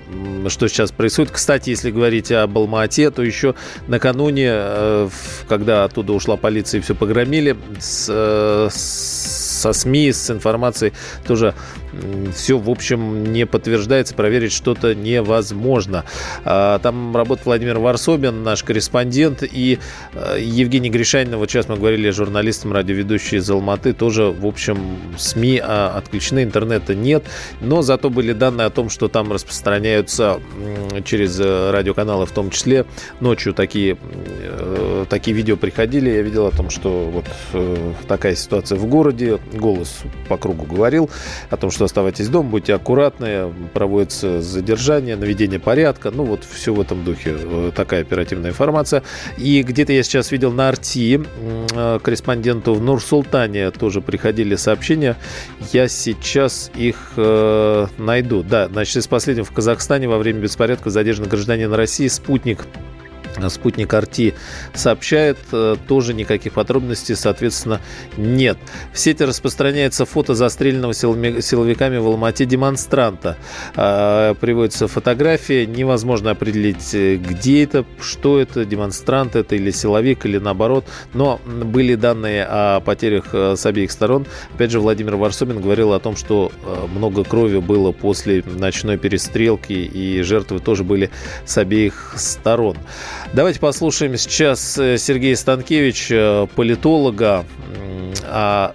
Что 0.48 0.68
сейчас 0.68 0.92
происходит? 0.92 1.32
Кстати, 1.32 1.70
если 1.70 1.92
говорить 1.92 2.32
об 2.32 2.58
Алма-Ате, 2.58 3.12
то 3.12 3.22
еще 3.22 3.54
накануне, 3.86 4.50
э, 4.50 5.10
когда 5.48 5.84
оттуда 5.84 6.14
ушла 6.14 6.38
полиция 6.38 6.80
и 6.80 6.82
все 6.82 6.96
погромили, 6.96 7.56
с, 7.84 8.08
э, 8.10 8.70
со 8.72 9.74
СМИ, 9.74 10.12
с 10.12 10.32
информацией 10.32 10.94
тоже 11.28 11.54
все, 12.34 12.58
в 12.58 12.70
общем, 12.70 13.32
не 13.32 13.46
подтверждается, 13.46 14.16
проверить 14.16 14.52
что-то 14.52 14.96
невозможно. 14.96 16.06
А, 16.44 16.80
там 16.80 17.16
работает 17.16 17.46
Владимир 17.46 17.80
Варсобин, 17.80 18.44
наш 18.44 18.64
корреспондент, 18.64 19.44
и 19.44 19.80
э, 20.14 20.38
Евгений 20.40 20.90
Гришанин, 20.90 21.38
вот 21.38 21.50
сейчас 21.50 21.68
мы 21.68 21.76
говорили 21.78 22.10
журналистам, 22.10 22.74
радиоведущий 22.74 23.38
из 23.38 23.50
Алматы, 23.50 23.94
тоже, 23.94 24.26
в 24.26 24.46
общем, 24.46 24.98
СМИ 25.18 25.62
а, 25.64 25.98
отключены, 25.98 26.44
интернета 26.44 26.96
нет, 26.96 27.24
но 27.62 27.82
зато 27.82 28.10
были 28.10 28.34
данные 28.34 28.68
о 28.68 28.70
том, 28.70 28.90
что 28.90 29.08
там 29.08 29.32
распространяются 29.32 30.40
через 31.06 31.40
э, 31.40 31.72
радиоканалы 31.72 32.26
в 32.26 32.32
том 32.32 32.50
числе. 32.50 32.86
Ночью 33.20 33.54
такие, 33.54 33.98
э, 34.02 35.06
такие 35.10 35.36
видео 35.36 35.58
приходили, 35.58 36.10
я 36.10 36.22
видел 36.22 36.48
о 36.48 36.52
том, 36.52 36.70
что 36.70 37.10
вот 37.10 37.26
такая 38.08 38.36
ситуация 38.36 38.78
в 38.78 38.86
городе, 38.86 39.40
голос 39.54 40.02
по 40.28 40.38
кругу 40.38 40.66
говорил 40.66 41.10
о 41.50 41.58
том, 41.58 41.72
что 41.72 41.83
что 41.84 41.86
оставайтесь 41.86 42.30
дома, 42.30 42.50
будьте 42.50 42.74
аккуратны, 42.74 43.54
проводится 43.74 44.42
задержание, 44.42 45.18
наведение 45.18 45.60
порядка, 45.60 46.12
ну 46.12 46.24
вот 46.24 46.46
все 46.50 46.74
в 46.74 46.80
этом 46.80 47.04
духе, 47.04 47.36
э, 47.38 47.72
такая 47.76 48.02
оперативная 48.02 48.52
информация. 48.52 49.04
И 49.38 49.62
где-то 49.64 49.92
я 49.92 50.04
сейчас 50.04 50.32
видел 50.32 50.54
на 50.54 50.70
Арти, 50.70 51.22
э, 51.76 52.00
корреспонденту 52.02 52.74
в 52.74 52.82
Нур-Султане 52.82 53.72
тоже 53.72 54.00
приходили 54.00 54.56
сообщения, 54.56 55.18
я 55.74 55.90
сейчас 55.90 56.72
их 56.76 57.14
э, 57.18 57.88
найду. 57.98 58.44
Да, 58.44 58.70
значит, 58.70 58.96
из 58.98 59.08
последнего 59.08 59.46
в 59.46 59.52
Казахстане 59.52 60.08
во 60.08 60.18
время 60.18 60.40
беспорядка 60.40 60.90
задержан 60.90 61.28
гражданин 61.28 61.74
России, 61.74 62.08
спутник 62.08 62.66
Спутник 63.50 63.94
Арти 63.94 64.34
сообщает, 64.74 65.38
э, 65.52 65.76
тоже 65.88 66.14
никаких 66.14 66.54
подробностей, 66.54 67.16
соответственно, 67.16 67.82
нет. 68.18 68.58
В 68.94 69.00
сети 69.00 69.24
распространяется 69.24 70.06
фото 70.06 70.36
застреленного 70.36 70.94
силовиками 70.94 71.98
в 71.98 72.08
Алмате 72.08 72.46
демонстранта. 72.46 73.38
А, 73.76 74.34
приводится 74.36 74.88
фотография, 74.88 75.66
невозможно 75.66 76.32
определить, 76.32 76.94
э, 76.94 77.16
где 77.16 77.64
это, 77.64 77.86
что 78.00 78.40
это, 78.40 78.66
демонстрант 78.66 79.36
это 79.36 79.56
или 79.56 79.72
силовик, 79.72 80.26
или 80.26 80.38
наоборот. 80.38 80.86
Но 81.14 81.40
были 81.46 81.96
данные 81.96 82.46
о 82.46 82.80
потерях 82.80 83.26
э, 83.34 83.56
с 83.56 83.66
обеих 83.66 83.92
сторон. 83.92 84.26
Опять 84.54 84.72
же, 84.72 84.80
Владимир 84.80 85.16
Варсобин 85.16 85.62
говорил 85.62 85.94
о 85.94 86.00
том, 86.00 86.16
что 86.16 86.52
много 86.94 87.24
крови 87.24 87.60
было 87.60 87.92
после 87.92 88.44
ночной 88.46 88.98
перестрелки, 88.98 89.74
и 89.74 90.22
жертвы 90.22 90.60
тоже 90.60 90.84
были 90.84 91.10
с 91.46 91.58
обеих 91.58 92.14
сторон. 92.18 92.78
Давайте 93.34 93.60
послушаем 93.60 94.16
сейчас 94.16 94.78
э, 94.78 94.98
Сергея 94.98 95.36
Станкевича, 95.36 96.48
политолога, 96.56 97.46
о 98.28 98.74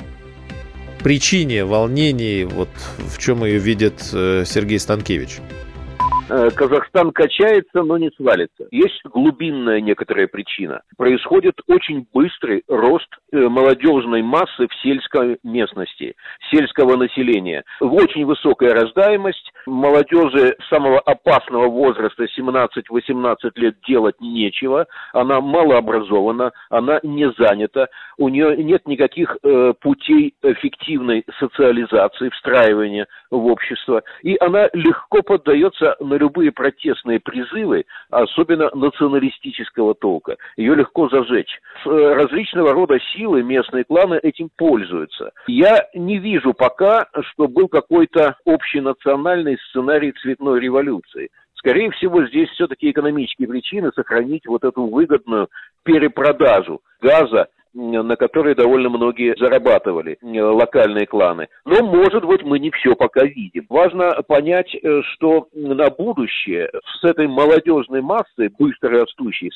причине 1.03 1.65
волнений, 1.65 2.43
вот 2.43 2.69
в 2.99 3.19
чем 3.19 3.45
ее 3.45 3.59
видит 3.59 4.11
э, 4.13 4.43
Сергей 4.45 4.81
Станкевич. 4.81 5.39
Э, 6.29 6.51
Казахстан 6.51 7.13
качается, 7.13 7.83
но 7.83 7.97
не 7.99 8.11
свалится. 8.17 8.67
Есть 8.71 9.01
глубинная 9.05 9.81
некоторая 9.81 10.27
причина. 10.27 10.83
Происходит 10.97 11.55
очень 11.69 12.07
быстрый 12.13 12.65
рост 12.69 13.09
э, 13.28 13.28
молодежной 13.33 14.23
массы 14.23 14.67
в 14.69 14.75
сельской 14.83 15.39
местности, 15.43 16.15
сельского 16.51 16.97
населения. 16.97 17.65
Очень 17.81 18.25
высокая 18.25 18.73
рождаемость, 18.75 19.53
молодежи 19.67 20.57
самого 20.71 21.01
опасного 21.01 21.69
возраста 21.69 22.25
17-18 22.25 23.37
лет 23.57 23.77
делать 23.87 24.21
нечего, 24.21 24.87
она 25.13 25.41
малообразована, 25.41 26.53
она 26.71 27.01
не 27.03 27.31
занята, 27.39 27.89
у 28.17 28.29
нее 28.29 28.57
нет 28.57 28.87
никаких 28.87 29.37
э, 29.43 29.75
путей 29.81 30.35
эффективной 30.43 31.25
социализации, 31.39 32.31
встраивания 32.31 33.07
в 33.31 33.47
общество, 33.47 34.03
и 34.23 34.37
она 34.41 34.69
легко 34.73 35.23
поддается 35.23 35.97
на 36.01 36.15
любые 36.15 36.53
протестные 36.53 37.21
призывы, 37.21 37.85
особенно 38.11 38.71
националистического 38.75 39.95
толка. 39.95 40.37
Ее 40.57 40.75
легко 40.75 41.09
зажечь. 41.09 41.61
Э, 41.85 42.15
различного 42.15 42.73
рода 42.73 42.99
силы 43.19 43.43
местные 43.43 43.85
кланы 43.85 44.19
этим 44.23 44.49
пользуются. 44.57 45.33
Я 45.47 45.89
не 45.95 46.19
вижу 46.19 46.55
пока, 46.55 47.09
что 47.33 47.49
был 47.49 47.69
какой-то 47.69 48.37
общенациональный 48.47 49.59
сценарий 49.69 50.13
цветной 50.13 50.61
революции. 50.61 51.29
Скорее 51.55 51.91
всего, 51.91 52.25
здесь 52.27 52.49
все-таки 52.51 52.91
экономические 52.91 53.49
причины 53.49 53.91
сохранить 53.95 54.47
вот 54.47 54.63
эту 54.65 54.87
выгодную 54.87 55.49
перепродажу 55.83 56.81
газа 57.03 57.49
на 57.75 58.17
которые 58.17 58.55
довольно 58.55 58.89
многие 58.89 59.37
зарабатывали 59.39 60.19
э, 60.21 60.41
локальные 60.41 61.07
кланы. 61.07 61.49
Но, 61.65 61.85
может 61.85 62.25
быть, 62.25 62.43
мы 62.43 62.59
не 62.59 62.71
все 62.71 62.95
пока 62.95 63.25
видим. 63.25 63.67
Важно 63.69 64.23
понять, 64.27 64.75
э, 64.75 65.03
что 65.15 65.49
на 65.53 65.91
будущее 65.91 66.71
с 67.01 67.05
этой 67.05 67.29
молодежной 67.29 68.01
массой, 68.01 68.49
быстро 68.59 69.01
растущей, 69.01 69.51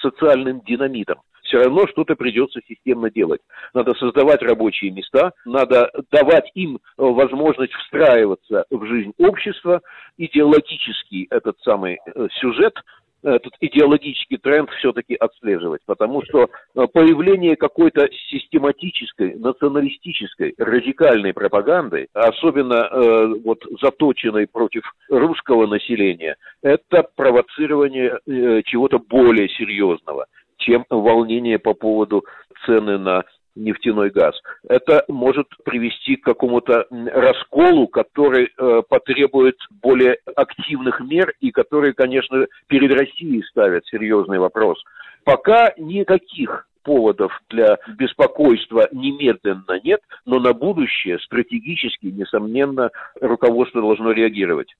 социальным 0.00 0.62
динамитом, 0.62 1.20
все 1.42 1.64
равно 1.64 1.86
что-то 1.88 2.14
придется 2.14 2.60
системно 2.66 3.10
делать. 3.10 3.40
Надо 3.74 3.94
создавать 3.94 4.40
рабочие 4.42 4.92
места, 4.92 5.32
надо 5.44 5.90
давать 6.10 6.50
им 6.54 6.76
э, 6.76 6.78
возможность 6.96 7.72
встраиваться 7.72 8.64
в 8.70 8.84
жизнь 8.86 9.12
общества, 9.18 9.80
идеологический 10.16 11.26
этот 11.30 11.58
самый 11.60 11.98
сюжет– 12.40 12.74
этот 13.22 13.52
идеологический 13.60 14.38
тренд 14.38 14.70
все-таки 14.78 15.14
отслеживать, 15.14 15.82
потому 15.86 16.22
что 16.24 16.48
э, 16.74 16.86
появление 16.92 17.56
какой-то 17.56 18.08
систематической, 18.30 19.34
националистической, 19.34 20.54
радикальной 20.58 21.32
пропаганды, 21.32 22.08
особенно 22.14 22.74
э, 22.74 23.34
вот 23.44 23.62
заточенной 23.80 24.46
против 24.46 24.82
русского 25.08 25.66
населения, 25.66 26.36
это 26.62 27.06
провоцирование 27.16 28.18
э, 28.26 28.62
чего-то 28.64 28.98
более 28.98 29.48
серьезного, 29.48 30.26
чем 30.58 30.84
волнение 30.88 31.58
по 31.58 31.74
поводу 31.74 32.24
цены 32.64 32.98
на 32.98 33.24
нефтяной 33.54 34.10
газ. 34.10 34.34
Это 34.68 35.04
может 35.08 35.46
привести 35.64 36.16
к 36.16 36.24
какому-то 36.24 36.86
расколу, 36.90 37.88
который 37.88 38.48
э, 38.56 38.82
потребует 38.88 39.56
более 39.82 40.18
активных 40.36 41.00
мер 41.00 41.32
и 41.40 41.50
который, 41.50 41.92
конечно, 41.92 42.46
перед 42.68 42.92
Россией 42.92 43.42
ставят 43.44 43.84
серьезный 43.86 44.38
вопрос. 44.38 44.82
Пока 45.24 45.72
никаких 45.76 46.66
поводов 46.82 47.32
для 47.50 47.78
беспокойства 47.98 48.88
немедленно 48.92 49.80
нет, 49.84 50.00
но 50.24 50.38
на 50.38 50.52
будущее 50.52 51.18
стратегически, 51.18 52.06
несомненно, 52.06 52.90
руководство 53.20 53.80
должно 53.80 54.12
реагировать. 54.12 54.74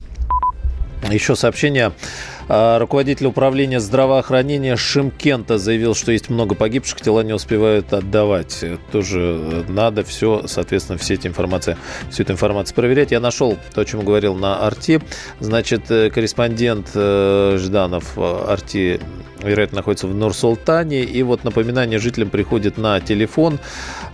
Еще 1.09 1.35
сообщение. 1.35 1.93
А, 2.47 2.79
руководитель 2.79 3.27
управления 3.27 3.79
здравоохранения 3.79 4.75
Шимкента 4.75 5.57
заявил, 5.57 5.95
что 5.95 6.11
есть 6.11 6.29
много 6.29 6.53
погибших, 6.53 7.01
тела 7.01 7.21
не 7.23 7.33
успевают 7.33 7.93
отдавать. 7.93 8.63
Тоже 8.91 9.65
надо 9.67 10.03
все, 10.03 10.43
соответственно, 10.47 10.97
все 10.97 11.15
эти 11.15 11.27
информации, 11.27 11.77
всю 12.09 12.23
эту 12.23 12.33
информацию 12.33 12.75
проверять. 12.75 13.11
Я 13.11 13.19
нашел 13.19 13.57
то, 13.73 13.81
о 13.81 13.85
чем 13.85 14.05
говорил 14.05 14.35
на 14.35 14.65
Арти. 14.67 15.01
Значит, 15.39 15.89
э, 15.89 16.09
корреспондент 16.09 16.91
э, 16.93 17.57
Жданов 17.57 18.17
э, 18.17 18.45
Арти 18.47 18.99
вероятно, 19.43 19.77
находится 19.77 20.07
в 20.07 20.13
Нур-Султане. 20.13 21.03
И 21.03 21.23
вот 21.23 21.43
напоминание 21.43 21.99
жителям 21.99 22.29
приходит 22.29 22.77
на 22.77 22.99
телефон 22.99 23.59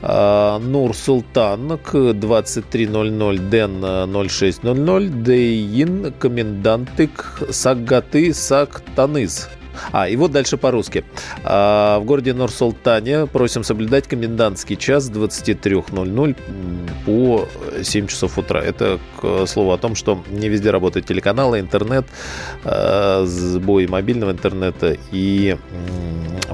Нур-Султан 0.01 1.77
к 1.77 2.13
2300 2.13 3.38
Ден 3.50 4.29
0600 4.29 5.24
Дейин 5.24 6.13
комендантык 6.19 7.43
Сагаты 7.50 8.34
Сактаныз. 8.34 9.50
А, 9.91 10.07
и 10.07 10.15
вот 10.15 10.31
дальше 10.31 10.57
по-русски. 10.57 11.03
А, 11.43 12.00
в 12.00 12.05
городе 12.05 12.34
Нур-Султане 12.34 13.27
просим 13.27 13.63
соблюдать 13.63 14.07
комендантский 14.07 14.75
час 14.75 15.05
с 15.05 15.12
23.00 15.12 16.36
по 17.05 17.48
7 17.81 18.07
часов 18.07 18.38
утра. 18.38 18.62
Это 18.62 19.00
к 19.22 19.46
слову 19.46 19.72
о 19.72 19.77
том, 19.77 19.96
что 19.96 20.24
не 20.29 20.50
везде 20.50 20.72
работают 20.72 21.05
телеканалы, 21.05 21.60
интернет, 21.60 22.05
а, 22.63 23.25
сбой 23.25 23.88
мобильного 23.88 24.31
интернета 24.31 24.98
и 25.12 25.57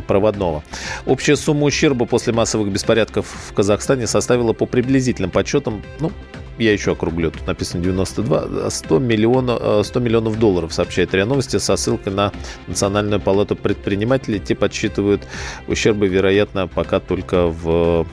проводного. 0.07 0.63
Общая 1.05 1.35
сумма 1.35 1.65
ущерба 1.65 2.05
после 2.05 2.33
массовых 2.33 2.71
беспорядков 2.71 3.27
в 3.49 3.53
Казахстане 3.53 4.07
составила 4.07 4.53
по 4.53 4.65
приблизительным 4.65 5.31
подсчетам, 5.31 5.83
ну, 5.99 6.11
я 6.57 6.71
еще 6.71 6.91
округлю, 6.91 7.31
тут 7.31 7.47
написано 7.47 7.83
92, 7.83 8.69
100 8.69 8.99
миллионов, 8.99 9.85
100 9.85 9.99
миллионов 9.99 10.39
долларов, 10.39 10.73
сообщает 10.73 11.13
РИА 11.13 11.25
Новости, 11.25 11.57
со 11.57 11.75
ссылкой 11.75 12.13
на 12.13 12.31
Национальную 12.67 13.19
палату 13.19 13.55
предпринимателей. 13.55 14.39
Те 14.39 14.55
подсчитывают 14.55 15.23
ущербы, 15.67 16.07
вероятно, 16.07 16.67
пока 16.67 16.99
только 16.99 17.47
в 17.47 18.05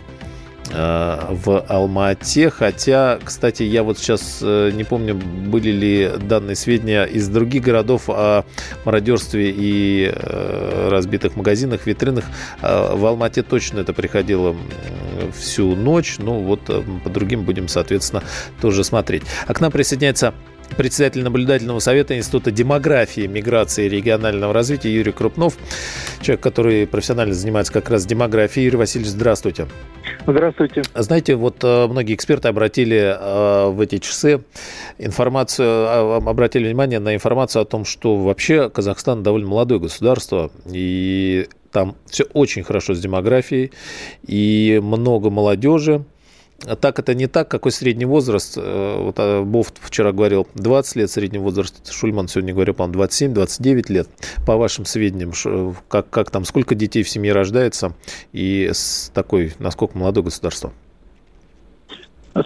в 0.73 1.65
Алма-Ате. 1.69 2.51
Хотя, 2.51 3.19
кстати, 3.23 3.63
я 3.63 3.83
вот 3.83 3.99
сейчас 3.99 4.39
э, 4.43 4.71
не 4.73 4.85
помню, 4.85 5.15
были 5.15 5.71
ли 5.71 6.13
данные 6.21 6.57
сведения 6.57 7.05
из 7.05 7.29
других 7.29 7.63
городов 7.63 8.05
о 8.09 8.45
мародерстве 8.85 9.51
и 9.51 10.13
э, 10.15 10.89
разбитых 10.91 11.37
магазинах, 11.37 11.87
витринах. 11.87 12.25
В 12.63 13.07
Алмате 13.07 13.43
точно 13.43 13.81
это 13.81 13.93
приходило 13.93 14.57
всю 15.37 15.75
ночь. 15.75 16.17
Ну 16.19 16.41
вот 16.41 16.61
по 17.05 17.11
другим 17.11 17.45
будем, 17.45 17.69
соответственно, 17.69 18.23
тоже 18.61 18.85
смотреть. 18.85 19.23
А 19.47 19.55
к 19.55 19.61
нам 19.61 19.71
присоединяется 19.73 20.35
председатель 20.77 21.23
наблюдательного 21.23 21.79
совета 21.79 22.17
Института 22.17 22.51
демографии, 22.51 23.27
миграции 23.27 23.87
и 23.87 23.89
регионального 23.89 24.53
развития 24.53 24.93
Юрий 24.95 25.13
Крупнов. 25.13 25.57
Человек, 26.21 26.43
который 26.43 26.87
профессионально 26.87 27.35
занимается 27.35 27.73
как 27.73 27.91
раз 27.91 28.07
демографией. 28.07 28.67
Юрий 28.67 28.79
Васильевич, 28.79 29.11
здравствуйте. 29.13 29.67
Здравствуйте. 30.27 30.83
Знаете, 30.95 31.37
вот 31.37 31.63
э, 31.63 31.87
многие 31.87 32.15
эксперты 32.15 32.49
обратили 32.49 32.99
э, 32.99 33.71
в 33.71 33.81
эти 33.81 33.99
часы 33.99 34.43
информацию, 34.99 35.67
а, 35.69 36.17
обратили 36.17 36.67
внимание 36.67 36.99
на 36.99 37.15
информацию 37.15 37.63
о 37.63 37.65
том, 37.65 37.85
что 37.85 38.17
вообще 38.17 38.69
Казахстан 38.69 39.23
довольно 39.23 39.49
молодое 39.49 39.81
государство, 39.81 40.51
и 40.67 41.49
там 41.73 41.97
все 42.07 42.25
очень 42.33 42.63
хорошо 42.63 42.95
с 42.95 43.01
демографией, 43.01 43.73
и 44.27 44.81
много 44.83 45.31
молодежи. 45.31 46.05
А 46.67 46.77
так 46.77 46.99
это 46.99 47.15
не 47.15 47.27
так, 47.27 47.49
какой 47.49 47.73
средний 47.73 48.05
возраст. 48.05 48.59
Э, 48.59 49.03
вот 49.03 49.15
а, 49.19 49.43
Бофт 49.43 49.79
вчера 49.81 50.13
говорил 50.13 50.47
20 50.55 50.97
лет 50.97 51.11
средний 51.11 51.39
возраст, 51.39 51.91
Шульман 51.91 52.29
сегодня 52.29 52.53
говорил, 52.53 52.75
по-моему, 52.75 53.03
27-29 53.05 53.93
лет. 53.93 54.09
По 54.47 54.57
вашим 54.57 54.85
сведениям, 54.85 55.33
как, 55.89 56.11
как 56.11 56.31
там, 56.31 56.45
сколько 56.45 56.75
детей 56.75 57.03
в 57.03 57.09
семье 57.09 57.33
рождается 57.33 57.95
и 58.33 58.71
с 58.73 59.11
такой, 59.15 59.55
насколько 59.59 59.97
молодое 59.97 60.25
государство? 60.25 60.73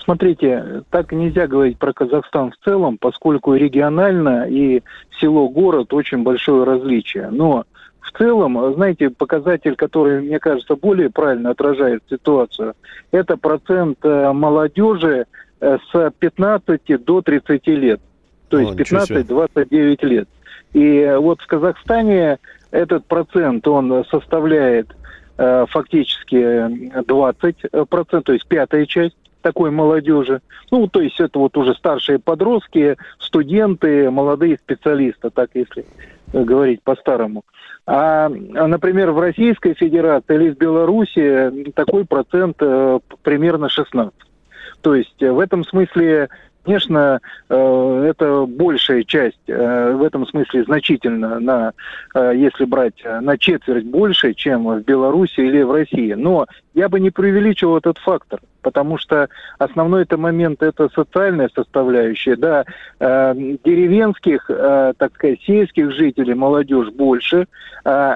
Смотрите, 0.02 0.82
так 0.90 1.12
нельзя 1.12 1.46
говорить 1.46 1.78
про 1.78 1.92
Казахстан 1.92 2.52
в 2.52 2.64
целом, 2.64 2.96
поскольку 2.98 3.54
регионально 3.54 4.46
и 4.48 4.82
село-город 5.20 5.92
очень 5.92 6.22
большое 6.22 6.64
различие. 6.64 7.28
Но 7.30 7.64
в 8.04 8.18
целом, 8.18 8.74
знаете, 8.74 9.10
показатель, 9.10 9.76
который, 9.76 10.20
мне 10.20 10.38
кажется, 10.38 10.76
более 10.76 11.10
правильно 11.10 11.50
отражает 11.50 12.02
ситуацию, 12.08 12.74
это 13.10 13.36
процент 13.36 13.98
э, 14.02 14.32
молодежи 14.32 15.26
э, 15.60 15.78
с 15.90 16.12
15 16.18 17.04
до 17.04 17.22
30 17.22 17.66
лет. 17.68 18.00
То 18.48 18.58
есть 18.58 18.72
15-29 18.72 20.06
лет. 20.06 20.28
И 20.74 21.16
вот 21.18 21.40
в 21.40 21.46
Казахстане 21.46 22.38
этот 22.70 23.06
процент, 23.06 23.66
он 23.66 24.04
составляет 24.10 24.94
э, 25.38 25.64
фактически 25.70 26.36
20%, 26.36 28.22
то 28.22 28.32
есть 28.32 28.46
пятая 28.46 28.84
часть 28.84 29.16
такой 29.40 29.70
молодежи. 29.70 30.40
Ну, 30.70 30.88
то 30.88 31.00
есть 31.00 31.20
это 31.20 31.38
вот 31.38 31.56
уже 31.56 31.74
старшие 31.74 32.18
подростки, 32.18 32.96
студенты, 33.18 34.10
молодые 34.10 34.56
специалисты, 34.56 35.30
так 35.30 35.50
если 35.54 35.86
говорить 36.32 36.82
по-старому. 36.82 37.44
А, 37.86 38.28
например, 38.28 39.10
в 39.10 39.20
Российской 39.20 39.74
Федерации 39.74 40.34
или 40.34 40.50
в 40.50 40.58
Беларуси 40.58 41.70
такой 41.74 42.06
процент 42.06 42.56
э, 42.60 42.98
примерно 43.22 43.68
16. 43.68 44.14
То 44.80 44.94
есть 44.94 45.22
э, 45.22 45.30
в 45.30 45.38
этом 45.38 45.64
смысле 45.64 46.30
Конечно, 46.64 47.20
э, 47.50 48.06
это 48.08 48.46
большая 48.46 49.04
часть, 49.04 49.38
э, 49.48 49.92
в 49.92 50.02
этом 50.02 50.26
смысле 50.26 50.64
значительно, 50.64 51.38
на, 51.38 51.72
э, 52.14 52.32
если 52.36 52.64
брать 52.64 53.04
на 53.04 53.36
четверть 53.36 53.84
больше, 53.84 54.32
чем 54.32 54.66
в 54.66 54.80
Беларуси 54.80 55.40
или 55.40 55.60
в 55.60 55.72
России. 55.72 56.14
Но 56.14 56.46
я 56.72 56.88
бы 56.88 57.00
не 57.00 57.10
преувеличивал 57.10 57.76
этот 57.76 57.98
фактор, 57.98 58.40
потому 58.62 58.96
что 58.96 59.28
основной 59.58 60.04
это 60.04 60.16
момент 60.16 60.62
это 60.62 60.88
социальная 60.88 61.50
составляющая. 61.54 62.36
Да, 62.36 62.64
деревенских, 62.98 64.46
так 64.48 65.14
сказать, 65.14 65.40
сельских 65.42 65.92
жителей 65.92 66.34
молодежь 66.34 66.88
больше, 66.88 67.46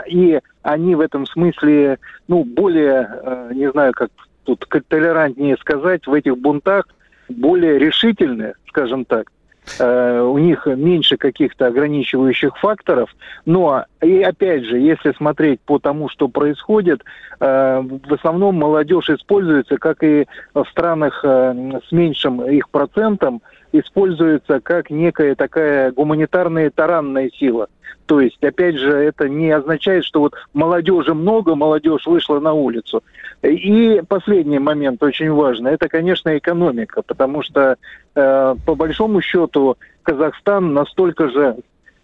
и 0.09 0.41
они 0.63 0.95
в 0.95 1.01
этом 1.01 1.27
смысле, 1.27 1.99
ну, 2.27 2.45
более, 2.45 3.51
не 3.55 3.71
знаю, 3.71 3.93
как 3.93 4.11
тут 4.45 4.67
толерантнее 4.89 5.57
сказать, 5.59 6.07
в 6.07 6.13
этих 6.13 6.37
бунтах 6.39 6.87
более 7.29 7.79
решительные, 7.79 8.55
скажем 8.69 9.05
так. 9.05 9.31
Э, 9.79 10.21
у 10.21 10.39
них 10.39 10.67
меньше 10.67 11.17
каких-то 11.17 11.67
ограничивающих 11.67 12.57
факторов. 12.59 13.15
Но, 13.45 13.85
и 14.01 14.23
опять 14.23 14.65
же, 14.65 14.79
если 14.79 15.13
смотреть 15.13 15.61
по 15.61 15.79
тому, 15.79 16.09
что 16.09 16.29
происходит, 16.29 17.03
э, 17.41 17.83
в 17.83 18.15
основном 18.15 18.57
молодежь 18.57 19.11
используется, 19.11 19.77
как 19.77 20.03
и 20.03 20.27
в 20.55 20.65
странах 20.71 21.21
э, 21.23 21.81
с 21.87 21.93
меньшим 21.93 22.43
их 22.43 22.71
процентом, 22.71 23.43
используется 23.73 24.61
как 24.61 24.91
некая 24.91 25.35
такая 25.35 25.93
гуманитарная 25.93 26.71
таранная 26.71 27.31
сила. 27.31 27.69
То 28.07 28.21
есть, 28.21 28.43
опять 28.43 28.77
же, 28.77 28.91
это 28.91 29.29
не 29.29 29.51
означает, 29.51 30.05
что 30.05 30.21
вот 30.21 30.35
молодежи 30.55 31.13
много, 31.13 31.55
молодежь 31.55 32.07
вышла 32.07 32.41
на 32.41 32.55
улицу. 32.55 33.03
И 33.43 34.03
последний 34.09 34.59
момент 34.59 35.03
очень 35.03 35.31
важный, 35.31 35.73
это, 35.73 35.89
конечно, 35.89 36.37
экономика, 36.37 37.03
потому 37.03 37.43
что 37.43 37.77
э, 38.15 38.55
по 38.65 38.75
большому 38.75 39.21
счету 39.21 39.77
Казахстан 40.03 40.73
настолько 40.73 41.29
же 41.29 41.57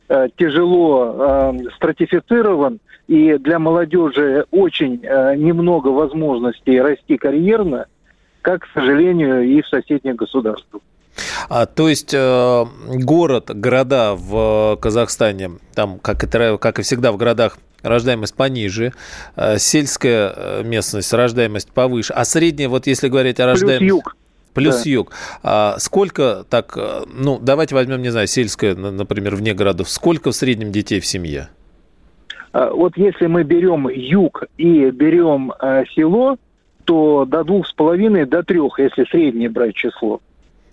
э, 0.09 0.29
тяжело 0.37 1.14
э, 1.16 1.70
стратифицирован, 1.77 2.81
и 3.09 3.38
для 3.38 3.59
молодежи 3.59 4.44
очень 4.50 5.00
э, 5.03 5.37
немного 5.37 5.88
возможностей 5.88 6.81
расти 6.83 7.16
карьерно, 7.16 7.87
как, 8.42 8.64
к 8.64 8.68
сожалению, 8.74 9.42
и 9.42 9.62
в 9.62 9.68
соседних 9.68 10.16
государствах. 10.16 10.83
А, 11.48 11.66
то 11.66 11.88
есть 11.88 12.12
э, 12.12 12.64
город, 12.87 13.50
города 13.55 14.14
в 14.14 14.79
Казахстане, 14.81 15.53
там, 15.74 15.98
как, 15.98 16.24
это, 16.24 16.59
как 16.59 16.79
и 16.79 16.83
всегда 16.83 17.12
в 17.12 17.16
городах, 17.16 17.59
рождаемость 17.83 18.35
пониже, 18.35 18.92
э, 19.37 19.59
сельская 19.59 20.33
э, 20.35 20.62
местность, 20.64 21.12
рождаемость 21.12 21.70
повыше, 21.72 22.12
а 22.12 22.24
средняя, 22.24 22.68
вот 22.68 22.87
если 22.87 23.09
говорить 23.09 23.40
о 23.40 23.46
рождаемости... 23.46 23.85
Плюс 23.85 23.96
юг. 23.96 24.16
Плюс 24.55 24.85
да. 24.85 24.90
юг. 24.90 25.12
А 25.42 25.77
сколько 25.79 26.44
так, 26.48 26.74
э, 26.77 27.03
ну, 27.12 27.38
давайте 27.40 27.74
возьмем, 27.74 28.03
не 28.03 28.11
знаю, 28.11 28.27
сельское, 28.27 28.74
например, 28.74 29.35
вне 29.35 29.53
городов, 29.53 29.88
сколько 29.90 30.31
в 30.31 30.35
среднем 30.35 30.72
детей 30.72 31.00
в 31.00 31.07
семье? 31.07 31.48
А, 32.53 32.70
вот 32.70 32.96
если 32.96 33.27
мы 33.27 33.42
берем 33.42 33.88
юг 33.88 34.44
и 34.57 34.90
берем 34.90 35.53
э, 35.61 35.85
село, 35.94 36.37
то 36.85 37.24
до 37.24 37.42
двух 37.44 37.66
с 37.66 37.72
половиной, 37.72 38.27
до 38.27 38.42
трех, 38.42 38.79
если 38.79 39.05
среднее 39.11 39.48
брать 39.48 39.74
число. 39.74 40.20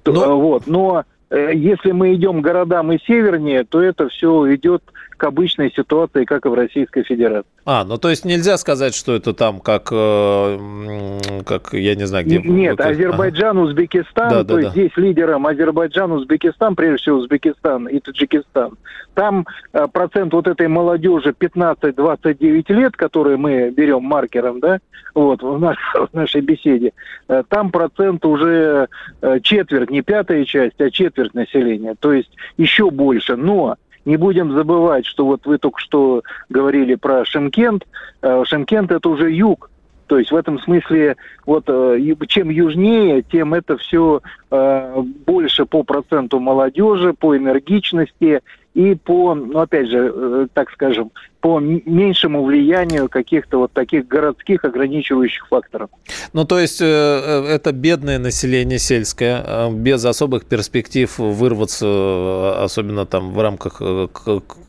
Но... 0.05 0.39
Вот. 0.39 0.67
Но 0.67 1.03
э, 1.29 1.51
если 1.53 1.91
мы 1.91 2.13
идем 2.15 2.41
городам 2.41 2.91
и 2.91 2.99
севернее, 2.99 3.63
то 3.63 3.81
это 3.81 4.09
все 4.09 4.53
идет 4.55 4.83
к 5.21 5.23
обычной 5.23 5.71
ситуации, 5.71 6.25
как 6.25 6.47
и 6.47 6.49
в 6.49 6.55
Российской 6.55 7.03
Федерации. 7.03 7.47
А, 7.63 7.85
ну 7.85 7.99
то 7.99 8.09
есть 8.09 8.25
нельзя 8.25 8.57
сказать, 8.57 8.95
что 8.95 9.13
это 9.13 9.35
там 9.35 9.59
как, 9.59 9.89
э, 9.91 11.19
как 11.45 11.73
я 11.73 11.93
не 11.93 12.07
знаю, 12.07 12.25
где... 12.25 12.39
Нет, 12.39 12.75
как... 12.75 12.87
Азербайджан, 12.87 13.55
ага. 13.55 13.67
Узбекистан, 13.67 14.29
да, 14.29 14.43
то 14.43 14.55
да, 14.55 14.61
есть 14.61 14.73
да. 14.73 14.81
здесь 14.81 14.91
лидером 14.95 15.45
Азербайджан, 15.45 16.11
Узбекистан, 16.11 16.75
прежде 16.75 16.97
всего 16.97 17.17
Узбекистан 17.17 17.87
и 17.87 17.99
Таджикистан. 17.99 18.71
Там 19.13 19.45
э, 19.73 19.85
процент 19.93 20.33
вот 20.33 20.47
этой 20.47 20.67
молодежи 20.67 21.35
15-29 21.39 22.73
лет, 22.73 22.97
которые 22.97 23.37
мы 23.37 23.69
берем 23.69 24.01
маркером, 24.01 24.59
да, 24.59 24.79
вот, 25.13 25.43
в, 25.43 25.59
наш, 25.59 25.77
в 25.93 26.15
нашей 26.15 26.41
беседе, 26.41 26.93
э, 27.27 27.43
там 27.47 27.69
процент 27.69 28.25
уже 28.25 28.87
э, 29.21 29.39
четверть, 29.43 29.91
не 29.91 30.01
пятая 30.01 30.45
часть, 30.45 30.81
а 30.81 30.89
четверть 30.89 31.35
населения, 31.35 31.93
то 31.99 32.11
есть 32.11 32.31
еще 32.57 32.89
больше. 32.89 33.35
Но 33.35 33.75
не 34.05 34.17
будем 34.17 34.53
забывать, 34.53 35.05
что 35.05 35.25
вот 35.25 35.45
вы 35.45 35.57
только 35.57 35.79
что 35.79 36.23
говорили 36.49 36.95
про 36.95 37.25
Шемкент. 37.25 37.85
Э, 38.21 38.43
Шемкент 38.45 38.91
это 38.91 39.09
уже 39.09 39.31
юг. 39.31 39.69
То 40.07 40.19
есть 40.19 40.31
в 40.31 40.35
этом 40.35 40.59
смысле, 40.59 41.15
вот 41.45 41.65
э, 41.67 41.97
чем 42.27 42.49
южнее, 42.49 43.21
тем 43.21 43.53
это 43.53 43.77
все 43.77 44.21
э, 44.49 45.01
больше 45.25 45.65
по 45.65 45.83
проценту 45.83 46.39
молодежи, 46.39 47.13
по 47.13 47.37
энергичности 47.37 48.41
и 48.73 48.95
по, 48.95 49.35
ну, 49.35 49.59
опять 49.59 49.89
же, 49.89 50.11
э, 50.15 50.47
так 50.53 50.71
скажем, 50.71 51.11
по 51.41 51.59
меньшему 51.59 52.43
влиянию 52.43 53.09
каких-то 53.09 53.57
вот 53.57 53.73
таких 53.73 54.07
городских 54.07 54.63
ограничивающих 54.63 55.47
факторов. 55.47 55.89
Ну, 56.33 56.45
то 56.45 56.59
есть 56.59 56.81
э, 56.81 56.85
э, 56.85 57.45
это 57.47 57.73
бедное 57.73 58.17
население 58.17 58.79
сельское, 58.79 59.69
без 59.71 60.05
особых 60.05 60.45
перспектив 60.45 61.13
вырваться, 61.17 62.63
особенно 62.63 63.05
там 63.05 63.33
в 63.33 63.41
рамках 63.41 63.81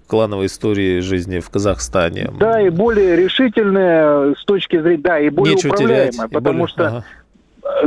клановой 0.09 0.47
истории 0.47 1.01
жизни 1.01 1.39
в 1.39 1.49
Казахстане. 1.49 2.31
Да, 2.39 2.61
и 2.61 2.71
более 2.71 3.17
решительное 3.17 4.35
с 4.35 4.45
точки 4.45 4.81
зрения, 4.81 5.03
да, 5.03 5.21
и 5.21 5.31
более 5.31 5.55
Нечего 5.55 5.75
управляемое, 5.75 6.13
терять, 6.13 6.31
потому 6.31 6.59
более... 6.61 6.69
что 6.69 6.87
ага 6.89 7.05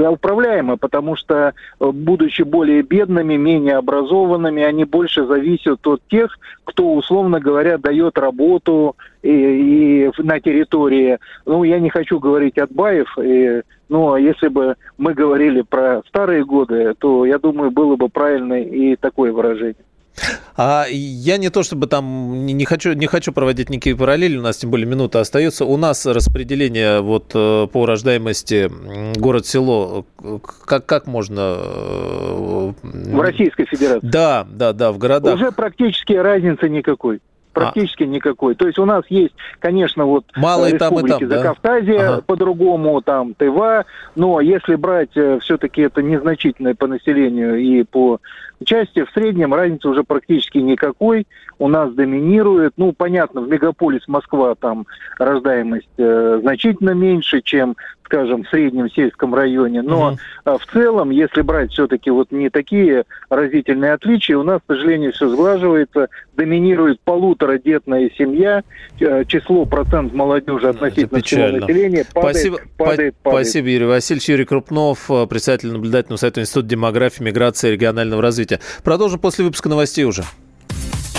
управляемы, 0.09 0.77
потому 0.77 1.15
что, 1.15 1.53
э, 1.79 1.91
будучи 1.91 2.43
более 2.43 2.81
бедными, 2.81 3.35
менее 3.35 3.77
образованными, 3.77 4.63
они 4.63 4.85
больше 4.85 5.25
зависят 5.25 5.85
от 5.87 6.01
тех, 6.09 6.37
кто, 6.63 6.93
условно 6.93 7.39
говоря, 7.39 7.77
дает 7.77 8.17
работу 8.17 8.95
и, 9.21 9.29
и 9.29 10.11
на 10.21 10.39
территории. 10.39 11.19
Ну, 11.45 11.63
я 11.63 11.79
не 11.79 11.89
хочу 11.89 12.19
говорить 12.19 12.57
от 12.57 12.71
Баев, 12.71 13.17
и, 13.21 13.61
но 13.89 14.17
если 14.17 14.47
бы 14.47 14.75
мы 14.97 15.13
говорили 15.13 15.61
про 15.61 16.01
старые 16.07 16.45
годы, 16.45 16.93
то, 16.97 17.25
я 17.25 17.37
думаю, 17.37 17.71
было 17.71 17.95
бы 17.95 18.09
правильно 18.09 18.61
и 18.61 18.95
такое 18.95 19.31
выражение. 19.31 19.75
А 20.57 20.85
я 20.89 21.37
не 21.37 21.49
то 21.49 21.63
чтобы 21.63 21.87
там 21.87 22.45
не 22.45 22.65
хочу, 22.65 22.93
не 22.93 23.07
хочу 23.07 23.33
проводить 23.33 23.69
никакие 23.69 23.95
параллели, 23.95 24.37
у 24.37 24.41
нас 24.41 24.57
тем 24.57 24.71
более 24.71 24.87
минута 24.87 25.19
остается. 25.19 25.65
У 25.65 25.77
нас 25.77 26.05
распределение 26.05 27.01
вот 27.01 27.31
э, 27.33 27.67
по 27.71 27.85
рождаемости 27.85 28.71
город-село, 29.19 30.05
как, 30.65 30.85
как 30.85 31.07
можно... 31.07 31.57
Э, 31.57 32.73
в 32.81 33.19
Российской 33.19 33.65
Федерации? 33.65 34.07
Да, 34.07 34.47
да, 34.49 34.73
да, 34.73 34.91
в 34.91 34.97
городах. 34.97 35.35
Уже 35.35 35.51
практически 35.51 36.13
разницы 36.13 36.69
никакой 36.69 37.19
практически 37.55 38.03
а. 38.03 38.07
никакой. 38.07 38.53
То 38.53 38.67
есть 38.67 38.77
у 38.77 38.85
нас 38.85 39.03
есть, 39.09 39.33
конечно, 39.59 40.05
вот 40.05 40.25
Мало 40.35 40.69
и 40.69 40.77
там, 40.77 40.99
и 40.99 41.07
там, 41.07 41.27
да? 41.27 41.55
ага. 41.97 42.21
по-другому, 42.21 43.01
там 43.01 43.33
Тыва, 43.33 43.85
но 44.15 44.41
если 44.41 44.75
брать 44.75 45.15
э, 45.15 45.39
все-таки 45.41 45.81
это 45.81 46.03
незначительное 46.03 46.75
по 46.75 46.85
населению 46.85 47.57
и 47.57 47.83
по 47.83 48.19
части, 48.63 49.03
в 49.03 49.11
среднем 49.11 49.53
разницы 49.53 49.87
уже 49.89 50.03
практически 50.03 50.59
никакой. 50.59 51.27
У 51.57 51.67
нас 51.67 51.93
доминирует, 51.93 52.73
ну, 52.77 52.91
понятно, 52.91 53.41
в 53.41 53.47
мегаполис 53.47 54.07
Москва 54.07 54.55
там 54.55 54.85
рождаемость 55.17 55.87
э, 55.97 56.39
значительно 56.41 56.91
меньше, 56.91 57.41
чем 57.41 57.75
скажем, 58.05 58.43
в 58.43 58.49
среднем 58.49 58.89
сельском 58.89 59.33
районе. 59.33 59.81
Но 59.81 60.17
угу. 60.45 60.57
в 60.57 60.65
целом, 60.71 61.09
если 61.09 61.41
брать 61.41 61.71
все-таки 61.71 62.09
вот 62.09 62.31
не 62.31 62.49
такие 62.49 63.05
разительные 63.29 63.93
отличия, 63.93 64.37
у 64.37 64.43
нас, 64.43 64.61
к 64.65 64.73
сожалению, 64.73 65.11
все 65.11 65.27
сглаживается. 65.27 66.07
Доминирует 66.35 66.99
полуторадетная 67.01 68.11
семья, 68.17 68.63
э, 68.99 69.23
число 69.25 69.65
процент 69.65 70.13
молодежи 70.13 70.67
относительно 70.67 71.21
всего 71.21 71.47
населения 71.47 72.05
падает, 72.13 72.35
Спасибо, 72.35 72.59
падает, 72.77 73.15
падает. 73.23 73.47
Спасибо, 73.47 73.67
Юрий 73.69 73.85
Васильевич. 73.85 74.29
Юрий 74.29 74.45
Крупнов, 74.45 75.09
э, 75.09 75.27
председатель 75.27 75.71
наблюдательного 75.71 76.17
совета 76.17 76.41
Института 76.41 76.67
демографии, 76.67 77.23
миграции 77.23 77.69
и 77.69 77.71
регионального 77.71 78.21
развития. 78.21 78.59
Продолжим 78.83 79.19
после 79.19 79.45
выпуска 79.45 79.69
новостей 79.69 80.03
уже. 80.03 80.23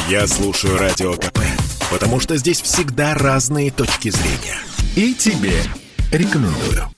Я 0.09 0.27
слушаю 0.27 0.79
Радио 0.79 1.15
КП, 1.15 1.41
потому 1.91 2.21
что 2.21 2.37
здесь 2.37 2.61
всегда 2.61 3.15
разные 3.15 3.73
точки 3.73 4.11
зрения. 4.11 4.57
И 4.95 5.15
тебе 5.15 5.53
рекомендую. 6.11 6.89